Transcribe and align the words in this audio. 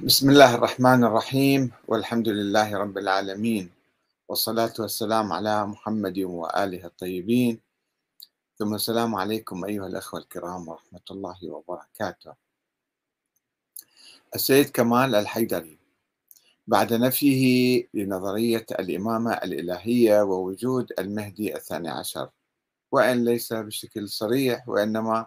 بسم 0.00 0.30
الله 0.30 0.54
الرحمن 0.54 1.04
الرحيم 1.04 1.72
والحمد 1.88 2.28
لله 2.28 2.76
رب 2.76 2.98
العالمين 2.98 3.70
والصلاة 4.28 4.72
والسلام 4.78 5.32
على 5.32 5.66
محمد 5.66 6.18
وآله 6.18 6.84
الطيبين 6.86 7.60
ثم 8.58 8.74
السلام 8.74 9.14
عليكم 9.14 9.64
أيها 9.64 9.86
الأخوة 9.86 10.20
الكرام 10.20 10.68
ورحمة 10.68 11.00
الله 11.10 11.38
وبركاته 11.44 12.34
السيد 14.34 14.68
كمال 14.70 15.14
الحيدري 15.14 15.78
بعد 16.66 16.92
نفيه 16.92 17.42
لنظرية 17.94 18.66
الإمامة 18.70 19.32
الإلهية 19.32 20.22
ووجود 20.22 20.92
المهدي 20.98 21.56
الثاني 21.56 21.88
عشر. 21.88 22.28
وإن 22.92 23.24
ليس 23.24 23.52
بشكل 23.52 24.08
صريح 24.08 24.68
وإنما 24.68 25.26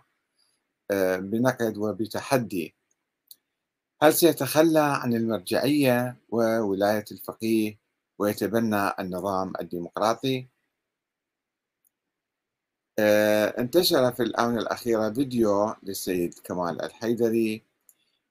آه، 0.92 1.18
بنقد 1.18 1.78
وبتحدي. 1.78 2.79
هل 4.02 4.14
سيتخلى 4.14 4.80
عن 4.80 5.14
المرجعية 5.14 6.18
وولاية 6.30 7.06
الفقيه 7.12 7.80
ويتبنى 8.20 8.92
النظام 9.00 9.54
الديمقراطي؟ 9.62 10.48
آه، 13.00 13.48
انتشر 13.60 14.12
في 14.12 14.24
الآونة 14.24 14.60
الأخيرة 14.60 15.10
فيديو 15.10 15.76
للسيد 15.84 16.34
كمال 16.44 16.82
الحيدري 16.82 17.64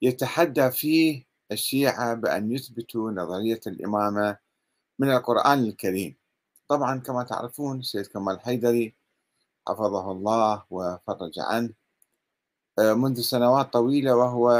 يتحدى 0.03 0.71
فيه 0.71 1.27
الشيعة 1.53 2.15
بأن 2.15 2.53
يثبتوا 2.53 3.11
نظرية 3.11 3.61
الإمامة 3.67 4.39
من 4.99 5.11
القرآن 5.11 5.59
الكريم 5.65 6.17
طبعا 6.69 7.01
كما 7.01 7.23
تعرفون 7.25 7.79
السيد 7.81 8.07
كمال 8.07 8.35
الحيدري 8.35 8.95
حفظه 9.69 10.13
الله 10.13 10.65
وفرج 10.71 11.33
عنه 11.39 11.71
منذ 12.79 13.21
سنوات 13.21 13.73
طويلة 13.73 14.17
وهو 14.17 14.51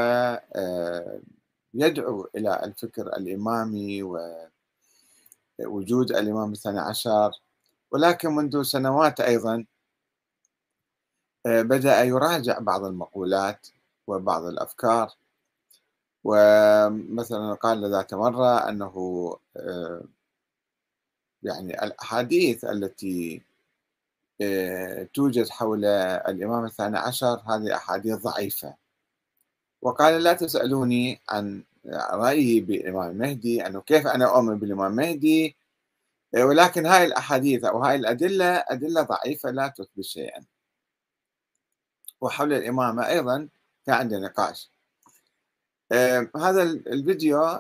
آه، 0.57 1.21
يدعو 1.75 2.29
إلى 2.37 2.65
الفكر 2.65 3.07
الإمامي 3.07 4.03
ووجود 5.59 6.11
الإمام 6.11 6.53
الثاني 6.53 6.79
عشر. 6.79 7.33
ولكن 7.91 8.29
منذ 8.35 8.63
سنوات 8.63 9.21
أيضا 9.21 9.65
آه، 11.47 11.63
بدأ 11.63 12.03
يراجع 12.05 12.59
بعض 12.59 12.85
المقولات 12.85 13.69
وبعض 14.07 14.45
الأفكار. 14.45 15.11
ومثلا 16.25 17.55
قال 17.55 17.91
ذات 17.91 18.15
مرة 18.15 18.69
أنه 18.69 19.37
يعني 21.43 21.85
الأحاديث 21.85 22.65
التي 22.65 23.37
آه، 23.37 23.48
توجد 25.15 25.49
حول 25.49 25.85
الإمام 25.85 26.65
الثاني 26.65 26.99
عشر 26.99 27.43
هذه 27.47 27.77
أحاديث 27.77 28.15
ضعيفة. 28.17 28.75
وقال 29.83 30.23
لا 30.23 30.33
تسألوني 30.33 31.21
عن 31.29 31.63
رأيي 32.13 32.61
بالإمام 32.61 33.11
المهدي 33.11 33.67
أنه 33.67 33.81
كيف 33.81 34.07
أنا 34.07 34.25
أؤمن 34.37 34.59
بالإمام 34.59 34.93
المهدي 34.93 35.57
آه، 36.37 36.45
ولكن 36.45 36.87
هاي 36.87 37.05
الأحاديث 37.05 37.65
أو 37.65 37.79
هاي 37.85 37.97
الأدلة 37.97 38.45
أدلة 38.69 39.03
ضعيفة 39.03 39.51
لا 39.51 39.69
تثبت 39.69 40.05
شيئا. 40.05 40.45
وحول 42.21 42.53
الإمامة 42.53 43.09
أيضا 43.09 43.49
كان 43.87 44.21
نقاش. 44.23 44.71
آه، 45.93 46.31
هذا 46.37 46.63
الفيديو 46.63 47.59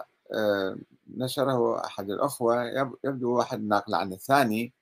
نشره 1.16 1.84
أحد 1.86 2.10
الأخوة 2.10 2.64
يبدو 3.04 3.36
واحد 3.38 3.60
ناقل 3.62 3.94
عن 3.94 4.12
الثاني. 4.12 4.72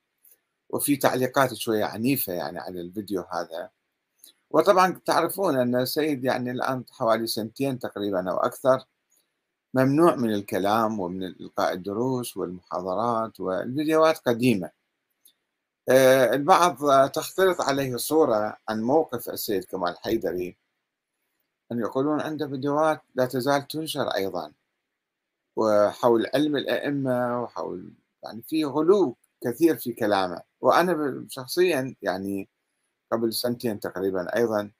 وفي 0.71 0.97
تعليقات 0.97 1.55
شوية 1.55 1.85
عنيفة 1.85 2.33
يعني 2.33 2.59
على 2.59 2.81
الفيديو 2.81 3.23
هذا. 3.23 3.71
وطبعا 4.51 5.01
تعرفون 5.07 5.59
أن 5.59 5.77
السيد 5.77 6.25
يعني 6.25 6.51
الآن 6.51 6.85
حوالي 6.91 7.27
سنتين 7.27 7.79
تقريبا 7.79 8.31
أو 8.31 8.37
أكثر 8.37 8.85
ممنوع 9.75 10.17
من 10.17 10.35
الكلام 10.35 11.01
ومن 11.01 11.25
إلقاء 11.25 11.73
الدروس 11.73 12.37
والمحاضرات 12.37 13.41
والفيديوهات 13.41 14.19
قديمة. 14.19 14.71
آه، 15.89 16.35
البعض 16.35 16.77
تختلط 17.11 17.61
عليه 17.61 17.97
صورة 17.97 18.57
عن 18.69 18.83
موقف 18.83 19.29
السيد 19.29 19.65
كمال 19.65 19.99
حيدري. 19.99 20.57
أن 21.73 21.81
يقولون 21.81 22.21
عنده 22.21 22.49
فيديوهات 22.49 23.03
لا 23.15 23.27
تزال 23.27 23.69
تنشر 23.69 24.09
أيضا. 24.09 24.53
وحول 25.57 26.27
علم 26.35 26.57
الأئمة 26.57 27.43
وحول 27.43 27.93
يعني 28.25 28.43
في 28.43 28.65
غلو 28.65 29.17
كثير 29.41 29.77
في 29.77 29.93
كلامه. 29.93 30.43
وأنا 30.61 31.27
شخصيا 31.31 31.95
يعني 32.03 32.49
قبل 33.13 33.35
سنتين 33.35 33.81
تقريبا 33.81 34.37
أيضا 34.37 34.71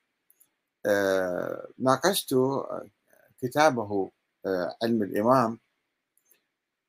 آه، 0.85 1.67
ناقشت 1.79 2.35
كتابه 3.41 4.11
آه، 4.45 4.75
علم 4.83 5.03
الإمام. 5.03 5.59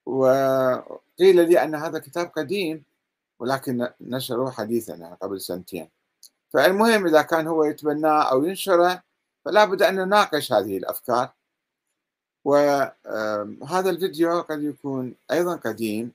وقيل 0.06 1.48
لي 1.48 1.62
أن 1.62 1.74
هذا 1.74 1.98
كتاب 1.98 2.26
قديم 2.26 2.84
ولكن 3.38 3.88
نشره 4.00 4.50
حديثا 4.50 4.94
يعني 4.94 5.16
قبل 5.22 5.40
سنتين. 5.40 5.88
فالمهم 6.50 7.06
إذا 7.06 7.22
كان 7.22 7.46
هو 7.46 7.64
يتبناه 7.64 8.22
أو 8.22 8.44
ينشره 8.44 9.02
فلا 9.44 9.64
بد 9.64 9.82
أن 9.82 9.94
نناقش 9.94 10.52
هذه 10.52 10.76
الأفكار. 10.78 11.32
وهذا 12.44 13.90
الفيديو 13.90 14.40
قد 14.40 14.62
يكون 14.62 15.14
أيضا 15.30 15.56
قديم. 15.56 16.12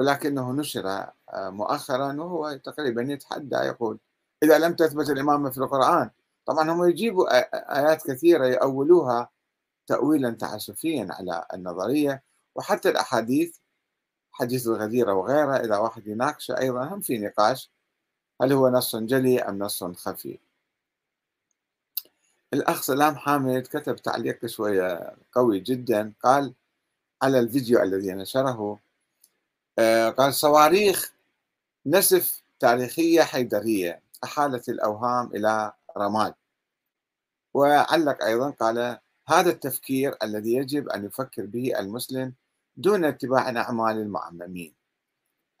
ولكنه 0.00 0.52
نشر 0.52 0.88
آه، 0.88 1.50
مؤخرا 1.50 2.12
وهو 2.12 2.56
تقريبا 2.64 3.02
يتحدى 3.02 3.56
يقول 3.56 3.98
إذا 4.42 4.58
لم 4.58 4.74
تثبت 4.74 5.10
الإمامة 5.10 5.50
في 5.50 5.58
القرآن. 5.58 6.10
طبعا 6.46 6.70
هم 6.70 6.84
يجيبوا 6.84 7.26
آيات 7.78 8.10
كثيرة 8.10 8.46
يأولوها 8.46 9.30
تأويلا 9.86 10.30
تعسفيا 10.30 11.08
على 11.10 11.46
النظرية 11.54 12.22
وحتى 12.54 12.88
الأحاديث 12.88 13.56
حديث 14.32 14.66
الغديرة 14.66 15.12
وغيرها 15.14 15.64
إذا 15.64 15.76
واحد 15.76 16.06
يناقشه 16.06 16.58
أيضا 16.58 16.84
هم 16.84 17.00
في 17.00 17.18
نقاش 17.18 17.70
هل 18.42 18.52
هو 18.52 18.68
نص 18.68 18.96
جلي 18.96 19.40
أم 19.40 19.58
نص 19.58 19.84
خفي. 19.84 20.38
الأخ 22.52 22.82
سلام 22.82 23.16
حامد 23.16 23.62
كتب 23.62 23.96
تعليق 23.96 24.46
شوية 24.46 25.16
قوي 25.32 25.60
جدا 25.60 26.12
قال 26.22 26.54
على 27.22 27.38
الفيديو 27.40 27.82
الذي 27.82 28.12
نشره 28.12 28.89
قال 30.18 30.34
صواريخ 30.34 31.12
نسف 31.86 32.42
تاريخية 32.60 33.22
حيدرية 33.22 34.02
أحالت 34.24 34.68
الأوهام 34.68 35.26
إلى 35.34 35.72
رماد. 35.96 36.34
وعلق 37.54 38.24
أيضا 38.24 38.50
قال 38.50 38.98
هذا 39.28 39.50
التفكير 39.50 40.16
الذي 40.22 40.54
يجب 40.54 40.88
أن 40.88 41.04
يفكر 41.04 41.46
به 41.46 41.78
المسلم 41.78 42.34
دون 42.76 43.04
اتباع 43.04 43.48
أعمال 43.48 43.96
المعممين. 43.96 44.74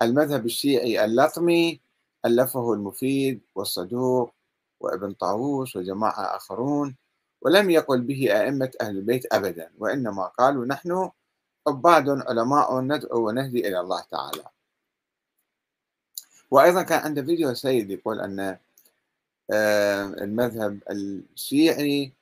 المذهب 0.02 0.46
الشيعي 0.46 1.04
اللطمي 1.04 1.80
ألفه 2.24 2.72
المفيد 2.72 3.40
والصدوق 3.54 4.34
وابن 4.80 5.12
طاووس 5.12 5.76
وجماعة 5.76 6.36
آخرون 6.36 6.96
ولم 7.42 7.70
يقل 7.70 8.00
به 8.00 8.40
أئمة 8.40 8.70
أهل 8.80 8.96
البيت 8.96 9.34
أبدا 9.34 9.70
وإنما 9.78 10.26
قالوا 10.26 10.66
نحن 10.66 11.10
عباد 11.70 12.08
علماء 12.08 12.80
ندعو 12.80 13.28
ونهدي 13.28 13.68
إلى 13.68 13.80
الله 13.80 14.00
تعالى. 14.10 14.44
وأيضا 16.50 16.82
كان 16.82 16.98
عنده 16.98 17.22
فيديو 17.22 17.54
سيد 17.54 17.90
يقول 17.90 18.20
أن 18.20 18.58
آه، 19.50 20.04
المذهب 20.04 20.80
الشيعي 20.90 22.12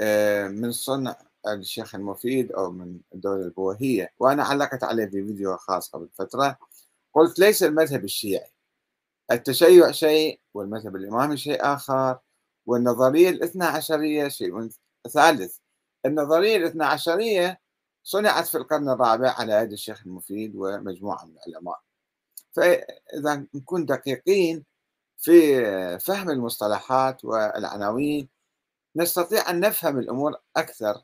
آه، 0.00 0.48
من 0.48 0.72
صنع 0.72 1.16
الشيخ 1.46 1.94
المفيد 1.94 2.52
أو 2.52 2.70
من 2.70 3.00
الدولة 3.14 3.42
البوهية. 3.44 4.12
وأنا 4.18 4.44
علقت 4.44 4.84
عليه 4.84 5.04
في 5.06 5.26
فيديو 5.26 5.56
خاص 5.56 5.90
قبل 5.90 6.08
فترة. 6.14 6.58
قلت 7.14 7.38
ليس 7.38 7.62
المذهب 7.62 8.04
الشيعي. 8.04 8.50
التشيع 9.30 9.90
شيء 9.90 10.40
والمذهب 10.54 10.96
الإمامي 10.96 11.36
شيء 11.36 11.64
آخر. 11.74 12.18
والنظرية 12.66 13.28
الاثنى 13.30 13.64
عشرية 13.64 14.28
شيء. 14.28 14.70
ثالث 15.10 15.58
النظرية 16.06 16.56
الاثنى 16.56 16.84
عشرية 16.84 17.60
صنعت 18.04 18.46
في 18.46 18.54
القرن 18.58 18.88
الرابع 18.88 19.30
على 19.30 19.52
يد 19.52 19.72
الشيخ 19.72 20.02
المفيد 20.06 20.52
ومجموعة 20.56 21.24
من 21.24 21.36
العلماء. 21.46 21.80
فإذا 22.52 23.46
نكون 23.54 23.86
دقيقين 23.86 24.64
في 25.18 25.98
فهم 25.98 26.30
المصطلحات 26.30 27.24
والعناوين 27.24 28.28
نستطيع 28.96 29.50
أن 29.50 29.60
نفهم 29.60 29.98
الأمور 29.98 30.36
أكثر 30.56 31.02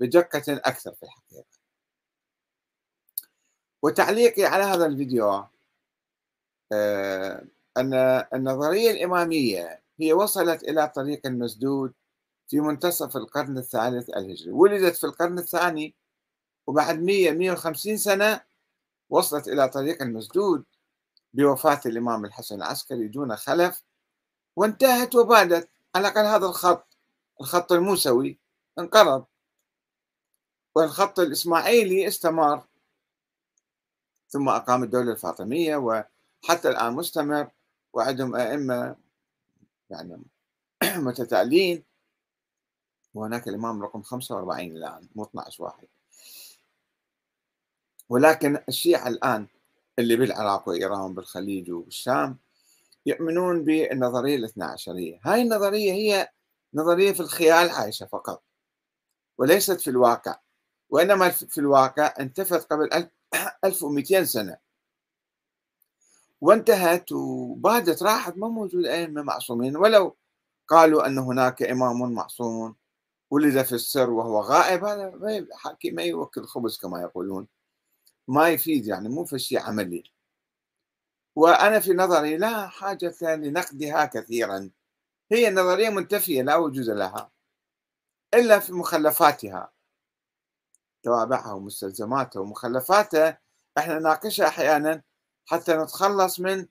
بدقة 0.00 0.42
أكثر 0.48 0.94
في 0.94 1.02
الحقيقة. 1.02 1.60
وتعليقي 3.82 4.44
على 4.44 4.64
هذا 4.64 4.86
الفيديو 4.86 5.44
آه، 6.72 7.44
أن 7.76 7.94
النظرية 8.34 8.90
الإمامية 8.90 9.82
هي 10.00 10.12
وصلت 10.12 10.62
إلى 10.62 10.88
طريق 10.88 11.26
مسدود 11.26 11.92
في 12.48 12.60
منتصف 12.60 13.16
القرن 13.16 13.58
الثالث 13.58 14.08
الهجري. 14.10 14.52
ولدت 14.52 14.96
في 14.96 15.04
القرن 15.04 15.38
الثاني 15.38 15.94
وبعد 16.70 17.02
100 17.02 17.30
150 17.32 17.96
سنة 17.96 18.40
وصلت 19.08 19.48
إلى 19.48 19.68
طريق 19.68 20.02
المسدود 20.02 20.64
بوفاة 21.34 21.80
الإمام 21.86 22.24
الحسن 22.24 22.54
العسكري 22.54 23.08
دون 23.08 23.36
خلف 23.36 23.82
وانتهت 24.56 25.14
وبادت. 25.14 25.68
على 25.94 26.08
الأقل 26.08 26.26
هذا 26.26 26.46
الخط 26.46 26.96
الخط 27.40 27.72
الموسوي 27.72 28.38
انقرض. 28.78 29.24
والخط 30.74 31.18
الإسماعيلي 31.18 32.08
استمر. 32.08 32.62
ثم 34.28 34.48
أقام 34.48 34.82
الدولة 34.82 35.12
الفاطمية 35.12 35.76
وحتى 35.76 36.68
الآن 36.68 36.92
مستمر 36.92 37.50
وعندهم 37.92 38.36
أئمة 38.36 38.96
يعني 39.90 40.22
متتالين. 41.06 41.84
وهناك 43.14 43.48
الإمام 43.48 43.82
رقم 43.82 44.02
45 44.02 44.76
الآن 44.76 45.08
مو 45.14 45.24
12 45.24 45.64
واحد. 45.64 45.99
ولكن 48.10 48.58
الشيعة 48.68 49.08
الآن 49.08 49.46
اللي 49.98 50.16
بالعراق 50.16 50.68
وإيران 50.68 51.14
بالخليج 51.14 51.70
وبالشام 51.70 52.38
يؤمنون 53.06 53.64
بالنظرية 53.64 54.36
الاثنى 54.36 54.64
عشرية 54.64 55.20
هاي 55.24 55.42
النظرية 55.42 55.92
هي 55.92 56.28
نظرية 56.74 57.12
في 57.12 57.20
الخيال 57.20 57.70
عايشة 57.70 58.06
فقط 58.06 58.42
وليست 59.38 59.80
في 59.80 59.90
الواقع 59.90 60.38
وإنما 60.90 61.28
في 61.28 61.58
الواقع 61.58 62.14
انتفت 62.20 62.72
قبل 62.72 63.08
1200 63.64 64.24
سنة. 64.36 64.56
وانتهت 66.40 67.12
وبادت 67.12 68.02
راحت 68.02 68.36
ما 68.36 68.48
موجود 68.48 68.86
أئمة 68.86 69.22
معصومين 69.22 69.76
ولو 69.76 70.16
قالوا 70.68 71.06
أن 71.06 71.18
هناك 71.18 71.62
إمام 71.62 72.12
معصوم 72.12 72.76
ولد 73.30 73.62
في 73.62 73.72
السر 73.72 74.10
وهو 74.10 74.40
غائب 74.40 74.84
هذا 74.84 75.10
ما 75.92 76.02
يوكل 76.02 76.44
خبز 76.44 76.78
كما 76.78 77.00
يقولون. 77.00 77.46
ما 78.30 78.48
يفيد 78.48 78.86
يعني 78.86 79.08
مو 79.08 79.24
في 79.24 79.38
شيء 79.38 79.60
عملي. 79.60 80.04
وأنا 81.36 81.80
في 81.80 81.92
نظري 81.92 82.36
لا 82.36 82.68
حاجة 82.68 83.14
لنقدها 83.22 84.04
كثيرا. 84.04 84.70
هي 85.32 85.50
نظرية 85.50 85.88
منتفية 85.90 86.42
لا 86.42 86.56
وجود 86.56 86.86
لها. 86.86 87.30
إلا 88.34 88.58
في 88.58 88.72
مخلفاتها 88.72 89.72
توابعها 91.02 91.52
ومستلزماتها 91.52 92.40
ومخلفاتها 92.40 93.40
إحنا 93.78 93.98
نناقشها 93.98 94.48
أحيانا 94.48 95.02
حتى 95.46 95.76
نتخلص 95.76 96.40
من 96.40 96.66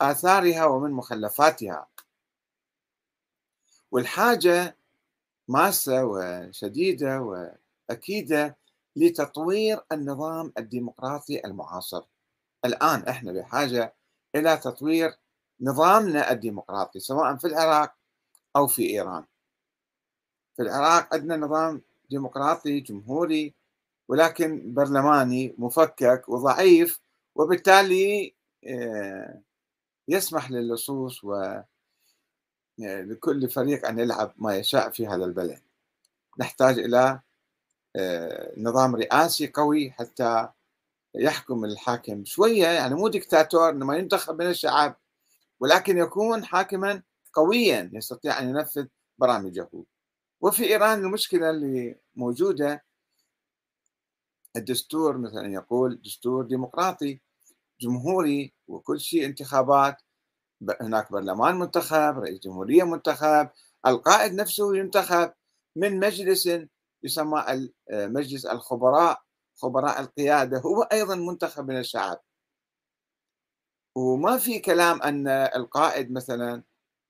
آثارها 0.00 0.64
ومن 0.64 0.90
مخلفاتها. 0.90 1.88
والحاجة 3.90 4.78
ماسة 5.48 6.04
وشديدة 6.04 7.20
وأكيدة 7.90 8.56
لتطوير 8.96 9.80
النظام 9.92 10.52
الديمقراطي 10.58 11.44
المعاصر. 11.44 12.02
الآن 12.64 13.00
إحنا 13.00 13.32
بحاجة 13.32 13.94
إلى 14.34 14.56
تطوير 14.56 15.16
نظامنا 15.60 16.30
الديمقراطي 16.30 17.00
سواء 17.00 17.36
في 17.36 17.46
العراق 17.46 17.94
أو 18.56 18.66
في 18.66 18.90
إيران. 18.90 19.24
في 20.56 20.62
العراق 20.62 21.14
عندنا 21.14 21.36
نظام 21.36 21.82
ديمقراطي 22.10 22.80
جمهوري 22.80 23.54
ولكن 24.08 24.74
برلماني 24.74 25.54
مفكك 25.58 26.28
وضعيف 26.28 27.00
وبالتالي 27.34 28.34
آه، 28.66 29.40
يسمح 30.08 30.50
للصوص 30.50 31.24
و 31.24 31.60
لكل 32.78 33.48
فريق 33.50 33.86
أن 33.86 33.98
يلعب 33.98 34.32
ما 34.36 34.56
يشاء 34.56 34.90
في 34.90 35.06
هذا 35.06 35.24
البلد. 35.24 35.60
نحتاج 36.38 36.78
إلى 36.78 36.98
آه، 36.98 37.22
نظام 38.58 38.96
رئاسي 38.96 39.46
قوي 39.46 39.90
حتى 39.90 40.48
يحكم 41.14 41.64
الحاكم. 41.64 42.24
شوية 42.24 42.66
يعني 42.66 42.94
مو 42.94 43.08
دكتاتور 43.08 43.70
إنما 43.70 43.96
ينتخب 43.96 44.42
من 44.42 44.46
الشعب 44.50 44.96
ولكن 45.60 45.98
يكون 45.98 46.44
حاكما 46.44 47.02
قويا 47.32 47.90
يستطيع 47.92 48.38
أن 48.38 48.48
ينفذ 48.48 48.86
برامجه. 49.18 49.68
وفي 50.40 50.64
إيران 50.64 50.98
المشكلة 50.98 51.50
اللي 51.50 51.96
موجودة 52.14 52.84
الدستور 54.56 55.18
مثلا 55.18 55.52
يقول 55.52 56.00
دستور 56.04 56.44
ديمقراطي 56.44 57.20
جمهوري 57.80 58.54
وكل 58.68 59.00
شيء 59.00 59.26
انتخابات 59.26 60.02
هناك 60.80 61.12
برلمان 61.12 61.58
منتخب 61.58 62.18
رئيس 62.18 62.38
جمهورية 62.38 62.84
منتخب 62.84 63.48
القائد 63.86 64.32
نفسه 64.32 64.76
ينتخب 64.76 65.32
من 65.76 66.00
مجلس 66.00 66.48
يسمى 67.02 67.70
مجلس 67.90 68.46
الخبراء 68.46 69.22
خبراء 69.56 70.00
القيادة 70.00 70.58
هو 70.58 70.82
أيضا 70.82 71.14
منتخب 71.14 71.68
من 71.68 71.78
الشعب. 71.78 72.20
وما 73.96 74.38
في 74.38 74.58
كلام 74.58 75.02
أن 75.02 75.28
القائد 75.28 76.12
مثلا 76.12 76.62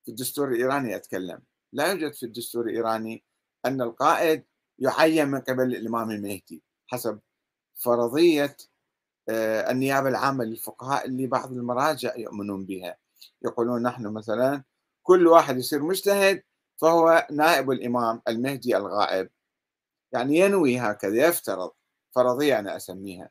في 0.05 0.11
الدستور 0.11 0.47
الإيراني 0.51 0.95
أتكلم 0.95 1.39
لا 1.73 1.91
يوجد 1.91 2.13
في 2.13 2.23
الدستور 2.23 2.65
الإيراني 2.65 3.23
أن 3.65 3.81
القائد 3.81 4.45
يعين 4.79 5.27
من 5.27 5.39
قبل 5.39 5.75
الإمام 5.75 6.11
المهدي 6.11 6.63
حسب 6.87 7.19
فرضية 7.75 8.57
آه، 9.29 9.71
النيابة 9.71 10.09
العامة 10.09 10.43
للفقهاء 10.43 11.05
اللي 11.05 11.27
بعض 11.27 11.51
المراجع 11.51 12.15
يؤمنون 12.17 12.65
بها. 12.65 12.97
يقولون 13.41 13.83
نحن 13.83 14.07
مثلا 14.07 14.63
كل 15.03 15.27
واحد 15.27 15.57
يصير 15.57 15.83
مجتهد 15.83 16.43
فهو 16.81 17.27
نائب 17.31 17.71
الإمام 17.71 18.21
المهدي 18.27 18.77
الغائب. 18.77 19.29
يعني 20.11 20.37
ينوي 20.39 20.77
هكذا 20.79 21.27
يفترض 21.27 21.71
فرضية 22.15 22.59
أنا 22.59 22.75
أسميها. 22.75 23.29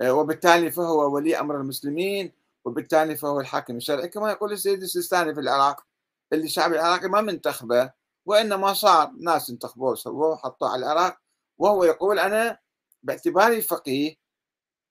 آه، 0.00 0.12
وبالتالي 0.12 0.70
فهو 0.70 1.14
ولي 1.14 1.40
أمر 1.40 1.56
المسلمين 1.60 2.32
وبالتالي 2.64 3.16
فهو 3.16 3.40
الحاكم 3.40 3.76
الشرعي. 3.76 4.08
كما 4.08 4.30
يقول 4.30 4.52
السيد 4.52 4.82
السيستاني 4.82 5.34
في 5.34 5.40
العراق 5.40 5.86
اللي 6.32 6.44
الشعب 6.44 6.72
العراقي 6.72 7.08
ما 7.08 7.20
منتخبه 7.20 7.92
وإنما 8.26 8.72
صار 8.72 9.10
ناس 9.20 9.50
انتخبوه 9.50 9.92
وسووه 9.92 10.28
وحطوه 10.28 10.70
على 10.72 10.86
العراق 10.86 11.18
وهو 11.58 11.84
يقول 11.84 12.18
أنا 12.18 12.58
باعتباري 13.02 13.62
فقيه 13.62 14.16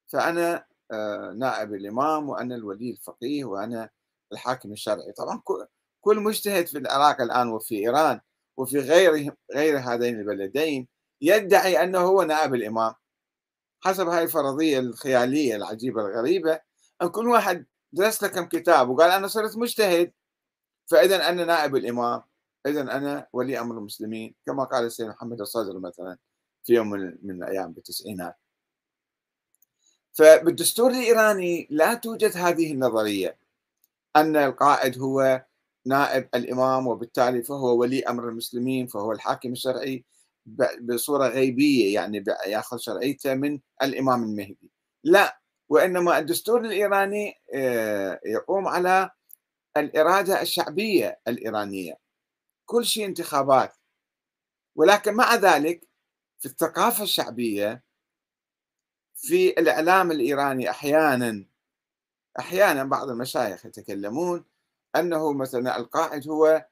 فأنا 0.08 0.66
آه، 0.92 1.32
نائب 1.38 1.74
الإمام 1.74 2.30
وأنا 2.30 2.56
الولي 2.56 2.92
الفقيه 2.92 3.46
وأنا 3.46 3.90
الحاكم 4.34 4.72
الشرعي. 4.72 5.12
طبعا 5.12 5.42
كل 6.02 6.20
مجتهد 6.20 6.68
في 6.68 6.78
العراق 6.78 7.22
الآن 7.22 7.50
وفي 7.50 7.76
إيران 7.76 8.22
وفي 8.60 8.80
غير 8.80 9.34
غير 9.56 9.80
هذين 9.80 10.20
البلدين 10.20 10.88
يدعي 11.22 11.84
أنه 11.84 12.00
هو 12.00 12.24
نائب 12.24 12.54
الإمام. 12.56 12.94
حسب 13.82 14.08
هاي 14.08 14.24
الفرضية 14.24 14.80
الخيالية 14.80 15.56
العجيبة 15.56 16.02
الغريبة 16.08 16.60
أن 17.02 17.08
كل 17.10 17.28
واحد 17.28 17.66
درس 17.92 18.24
له 18.24 18.30
كم 18.30 18.46
كتاب 18.46 18.90
وقال 18.90 19.12
أنا 19.12 19.28
صرت 19.28 19.58
مجتهد 19.58 20.12
فإذا 20.88 21.30
أنا 21.30 21.46
نائب 21.46 21.76
الإمام 21.76 22.22
إذا 22.66 22.82
أنا 22.82 23.28
ولي 23.34 23.60
أمر 23.60 23.78
المسلمين 23.78 24.36
كما 24.46 24.64
قال 24.64 24.86
السيد 24.86 25.08
محمد 25.08 25.42
الصدر 25.42 25.80
مثلا 25.80 26.18
في 26.64 26.74
يوم 26.74 26.90
من 27.24 27.44
الأيام 27.44 27.72
بالتسعينات. 27.74 28.36
فبالدستور 30.14 30.92
الإيراني 30.92 31.68
لا 31.70 31.94
توجد 31.94 32.38
هذه 32.38 32.74
النظرية 32.74 33.38
أن 34.16 34.36
القائد 34.36 35.00
هو 35.00 35.46
نائب 35.86 36.30
الإمام 36.36 36.88
وبالتالي 36.88 37.44
فهو 37.44 37.78
ولي 37.78 38.04
أمر 38.04 38.30
المسلمين 38.30 38.88
فهو 38.88 39.12
الحاكم 39.12 39.52
الشرعي 39.52 40.06
بصورة 40.82 41.28
غيبية 41.28 41.94
يعني 41.94 42.24
يأخذ 42.48 42.78
شرعيته 42.78 43.34
من 43.34 43.60
الإمام 43.84 44.24
المهدي. 44.24 44.72
لا 45.04 45.40
وإنما 45.70 46.18
الدستور 46.20 46.62
الإيراني 46.62 47.34
آه، 47.56 48.20
يقوم 48.26 48.68
على 48.68 49.10
الإرادة 49.78 50.42
الشعبية 50.42 51.20
الإيرانية. 51.28 51.98
كل 52.66 52.86
شيء 52.86 53.06
انتخابات. 53.06 53.74
ولكن 54.76 55.14
مع 55.14 55.36
ذلك 55.36 55.88
في 56.40 56.46
الثقافة 56.46 57.04
الشعبية 57.04 57.84
في 59.16 59.50
الإعلام 59.50 60.12
الإيراني 60.12 60.70
أحيانا 60.70 61.46
أحيانا 62.40 62.84
بعض 62.84 63.10
المشايخ 63.10 63.66
يتكلمون 63.66 64.46
أنه 64.96 65.34
مثلا 65.34 65.78
القائد 65.78 66.30
هو 66.30 66.66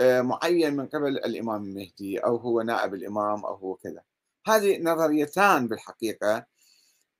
آه، 0.00 0.20
معين 0.20 0.76
من 0.76 0.86
قبل 0.86 1.08
الإمام 1.08 1.64
المهدي 1.64 2.18
أو 2.18 2.36
هو 2.36 2.62
نائب 2.62 2.94
الإمام 2.94 3.44
أو 3.44 3.54
هو 3.54 3.74
كذا. 3.74 4.02
هذه 4.46 4.82
نظريتان 4.82 5.68
بالحقيقة 5.68 6.46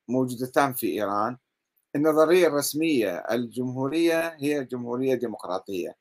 موجودتان 0.09 0.73
في 0.73 0.87
إيران. 0.87 1.37
النظرية 1.97 2.47
الرسمية 2.49 3.17
الجمهورية 3.19 4.37
هي 4.41 4.65
جمهورية 4.65 5.15
ديمقراطية. 5.15 5.97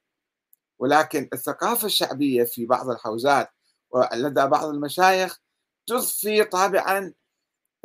ولكن 0.80 1.30
الثقافة 1.34 1.86
الشعبية 1.86 2.44
في 2.44 2.66
بعض 2.66 2.90
الحوزات 2.90 3.50
ولدى 3.92 4.48
بعض 4.48 4.66
المشايخ 4.66 5.40
تضفي 5.88 6.44
طابعا 6.44 7.14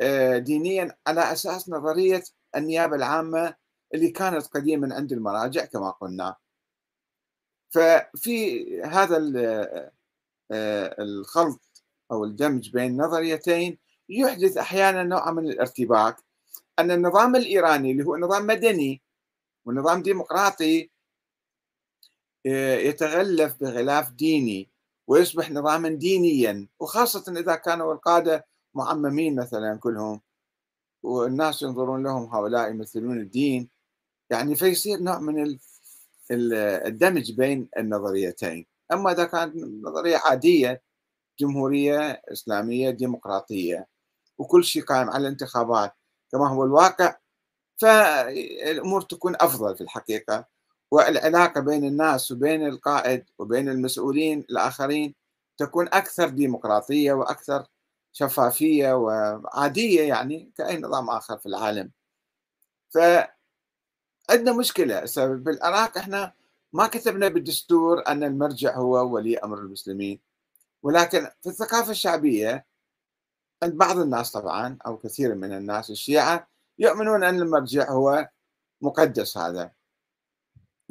آه، 0.01 0.37
دينيا 0.37 0.97
على 1.07 1.21
أساس 1.33 1.69
نظرية 1.69 2.23
النيابة 2.55 2.95
العامة 2.95 3.55
اللي 3.93 4.09
كانت 4.11 4.47
قديما 4.47 4.95
عند 4.95 5.11
المراجع 5.11 5.65
كما 5.65 5.91
قلنا. 5.91 6.35
ففي 7.73 8.65
هذا 8.81 9.17
آه، 10.51 10.95
الخلط 10.99 11.83
أو 12.11 12.23
الدمج 12.23 12.69
بين 12.69 13.01
نظريتين 13.01 13.77
يحدث 14.09 14.57
أحيانا 14.57 15.03
نوع 15.03 15.31
من 15.31 15.45
الارتباك. 15.49 16.17
أن 16.79 16.91
النظام 16.91 17.35
الإيراني 17.35 17.91
اللي 17.91 18.03
هو 18.05 18.17
نظام 18.17 18.47
مدني 18.47 19.01
ونظام 19.65 20.01
ديمقراطي 20.01 20.89
آه، 22.45 22.77
يتغلف 22.77 23.55
بغلاف 23.61 24.11
ديني 24.11 24.69
ويصبح 25.07 25.51
نظاما 25.51 25.89
دينيا 25.89 26.67
وخاصة 26.79 27.39
إذا 27.39 27.55
كانوا 27.55 27.93
القادة 27.93 28.45
معممين 28.73 29.35
مثلا 29.35 29.77
كلهم 29.77 30.21
والناس 31.03 31.61
ينظرون 31.61 32.03
لهم 32.03 32.35
هؤلاء 32.35 32.71
يمثلون 32.71 33.19
الدين. 33.19 33.69
يعني 34.29 34.55
فيصير 34.55 34.99
نوع 34.99 35.19
من 35.19 35.57
الدمج 36.31 37.31
بين 37.31 37.69
النظريتين. 37.77 38.65
أما 38.93 39.11
إذا 39.11 39.25
كانت 39.25 39.55
نظرية 39.83 40.17
عادية 40.17 40.81
جمهورية 41.39 42.21
إسلامية 42.31 42.89
ديمقراطية 42.89 43.87
وكل 44.37 44.63
شيء 44.63 44.83
قائم 44.83 45.09
على 45.09 45.21
الانتخابات 45.21 45.93
كما 46.31 46.49
هو 46.49 46.63
الواقع 46.63 47.15
فالأمور 47.81 49.01
تكون 49.01 49.35
أفضل 49.41 49.75
في 49.77 49.81
الحقيقة. 49.81 50.45
والعلاقة 50.91 51.61
بين 51.61 51.85
الناس 51.85 52.31
وبين 52.31 52.67
القائد 52.67 53.25
وبين 53.39 53.69
المسؤولين 53.69 54.39
الآخرين 54.39 55.15
تكون 55.57 55.87
أكثر 55.87 56.29
ديمقراطية 56.29 57.13
وأكثر 57.13 57.65
شفافية 58.13 58.93
وعادية 58.93 60.01
يعني 60.01 60.51
كأي 60.57 60.77
نظام 60.77 61.09
آخر 61.09 61.37
في 61.37 61.45
العالم. 61.45 61.91
فعندنا 64.23 64.53
مشكلة 64.53 65.03
بالعراق 65.17 65.97
إحنا 65.97 66.33
ما 66.73 66.87
كتبنا 66.87 67.27
بالدستور 67.27 68.07
أن 68.07 68.23
المرجع 68.23 68.77
هو 68.77 69.13
ولي 69.13 69.37
أمر 69.37 69.59
المسلمين 69.59 70.19
ولكن 70.83 71.27
في 71.41 71.49
الثقافة 71.49 71.91
الشعبية 71.91 72.65
عند 73.63 73.73
بعض 73.73 73.97
الناس 73.97 74.31
طبعا 74.31 74.77
أو 74.85 74.97
كثير 74.97 75.35
من 75.35 75.53
الناس 75.53 75.89
الشيعة 75.89 76.47
يؤمنون 76.79 77.23
أن 77.23 77.41
المرجع 77.41 77.91
هو 77.91 78.29
مقدس 78.81 79.37
هذا 79.37 79.71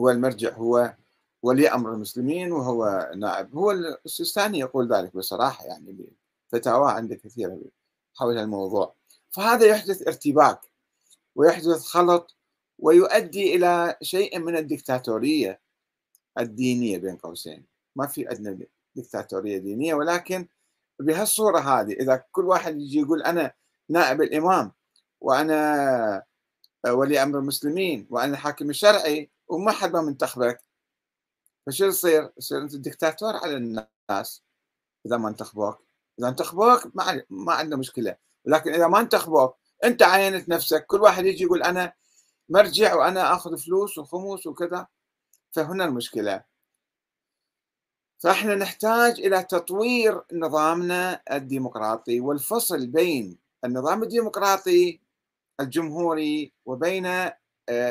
هو 0.01 0.11
المرجع 0.11 0.53
هو 0.55 0.95
ولي 1.43 1.69
أمر 1.69 1.93
المسلمين 1.93 2.53
وهو 2.53 3.11
نائب 3.17 3.57
هو 3.57 3.71
السيستاني 3.71 4.59
يقول 4.59 4.95
ذلك 4.95 5.17
بصراحة 5.17 5.65
يعني 5.65 6.12
فتاوى 6.49 6.93
عنده 6.93 7.15
كثيرة 7.15 7.61
حول 8.15 8.39
الموضوع 8.39 8.95
فهذا 9.31 9.67
يحدث 9.67 10.07
ارتباك 10.07 10.61
ويحدث 11.35 11.83
خلط 11.83 12.37
ويؤدي 12.83 13.57
إلى 13.57 13.97
شيء 14.03 14.39
من 14.39 14.57
الدكتاتورية 14.57 15.61
الدينية 16.39 16.99
بين 16.99 17.17
قوسين 17.17 17.67
ما 17.97 18.07
في 18.07 18.29
عندنا 18.29 18.67
دكتاتورية 18.95 19.59
دينية 19.59 19.95
ولكن 19.95 20.49
بهالصورة 21.01 21.59
هذه 21.59 21.93
إذا 21.93 22.25
كل 22.33 22.45
واحد 22.45 22.77
يجي 22.77 23.01
يقول 23.01 23.23
أنا 23.23 23.53
نائب 23.89 24.23
الإمام 24.23 24.73
وأنا 25.21 26.23
ولي 26.89 27.23
أمر 27.23 27.39
المسلمين 27.39 28.07
وأنا 28.11 28.33
الحاكم 28.33 28.71
الشرعي 28.71 29.31
وما 29.49 29.73
حد 29.73 29.93
ما 29.93 30.03
منتخبك 30.03 30.59
فشو 31.67 31.85
يصير؟ 31.85 32.33
يصير 32.39 32.62
أنت 32.62 32.77
دكتاتور 32.77 33.37
على 33.37 33.57
الناس 33.57 34.43
إذا 35.07 35.17
ما 35.17 35.29
انتخبوك 35.29 35.87
إذا 36.19 36.29
انتخبوك 36.29 36.97
ما 36.97 37.23
ما 37.31 37.53
عندنا 37.53 37.77
مشكلة 37.77 38.17
ولكن 38.47 38.75
إذا 38.75 38.87
ما 38.87 39.01
انتخبوك 39.01 39.57
أنت 39.85 40.03
عينت 40.03 40.49
نفسك 40.49 40.87
كل 40.87 41.01
واحد 41.01 41.27
يجي 41.27 41.45
يقول 41.45 41.62
أنا 41.62 41.93
مرجع 42.49 42.95
وأنا 42.95 43.35
آخذ 43.35 43.59
فلوس 43.59 43.99
وخموس 43.99 44.47
وكذا. 44.47 44.87
فهنا 45.53 45.85
المشكلة. 45.85 46.45
فإحنا 48.19 48.55
نحتاج 48.55 49.21
إلى 49.21 49.43
تطوير 49.45 50.23
نظامنا 50.33 51.23
الديمقراطي 51.33 52.21
والفصل 52.21 52.87
بين 52.87 53.39
النظام 53.65 54.03
الديمقراطي 54.03 55.01
الجمهوري 55.61 56.53
وبين 56.67 57.07
آه، 57.07 57.33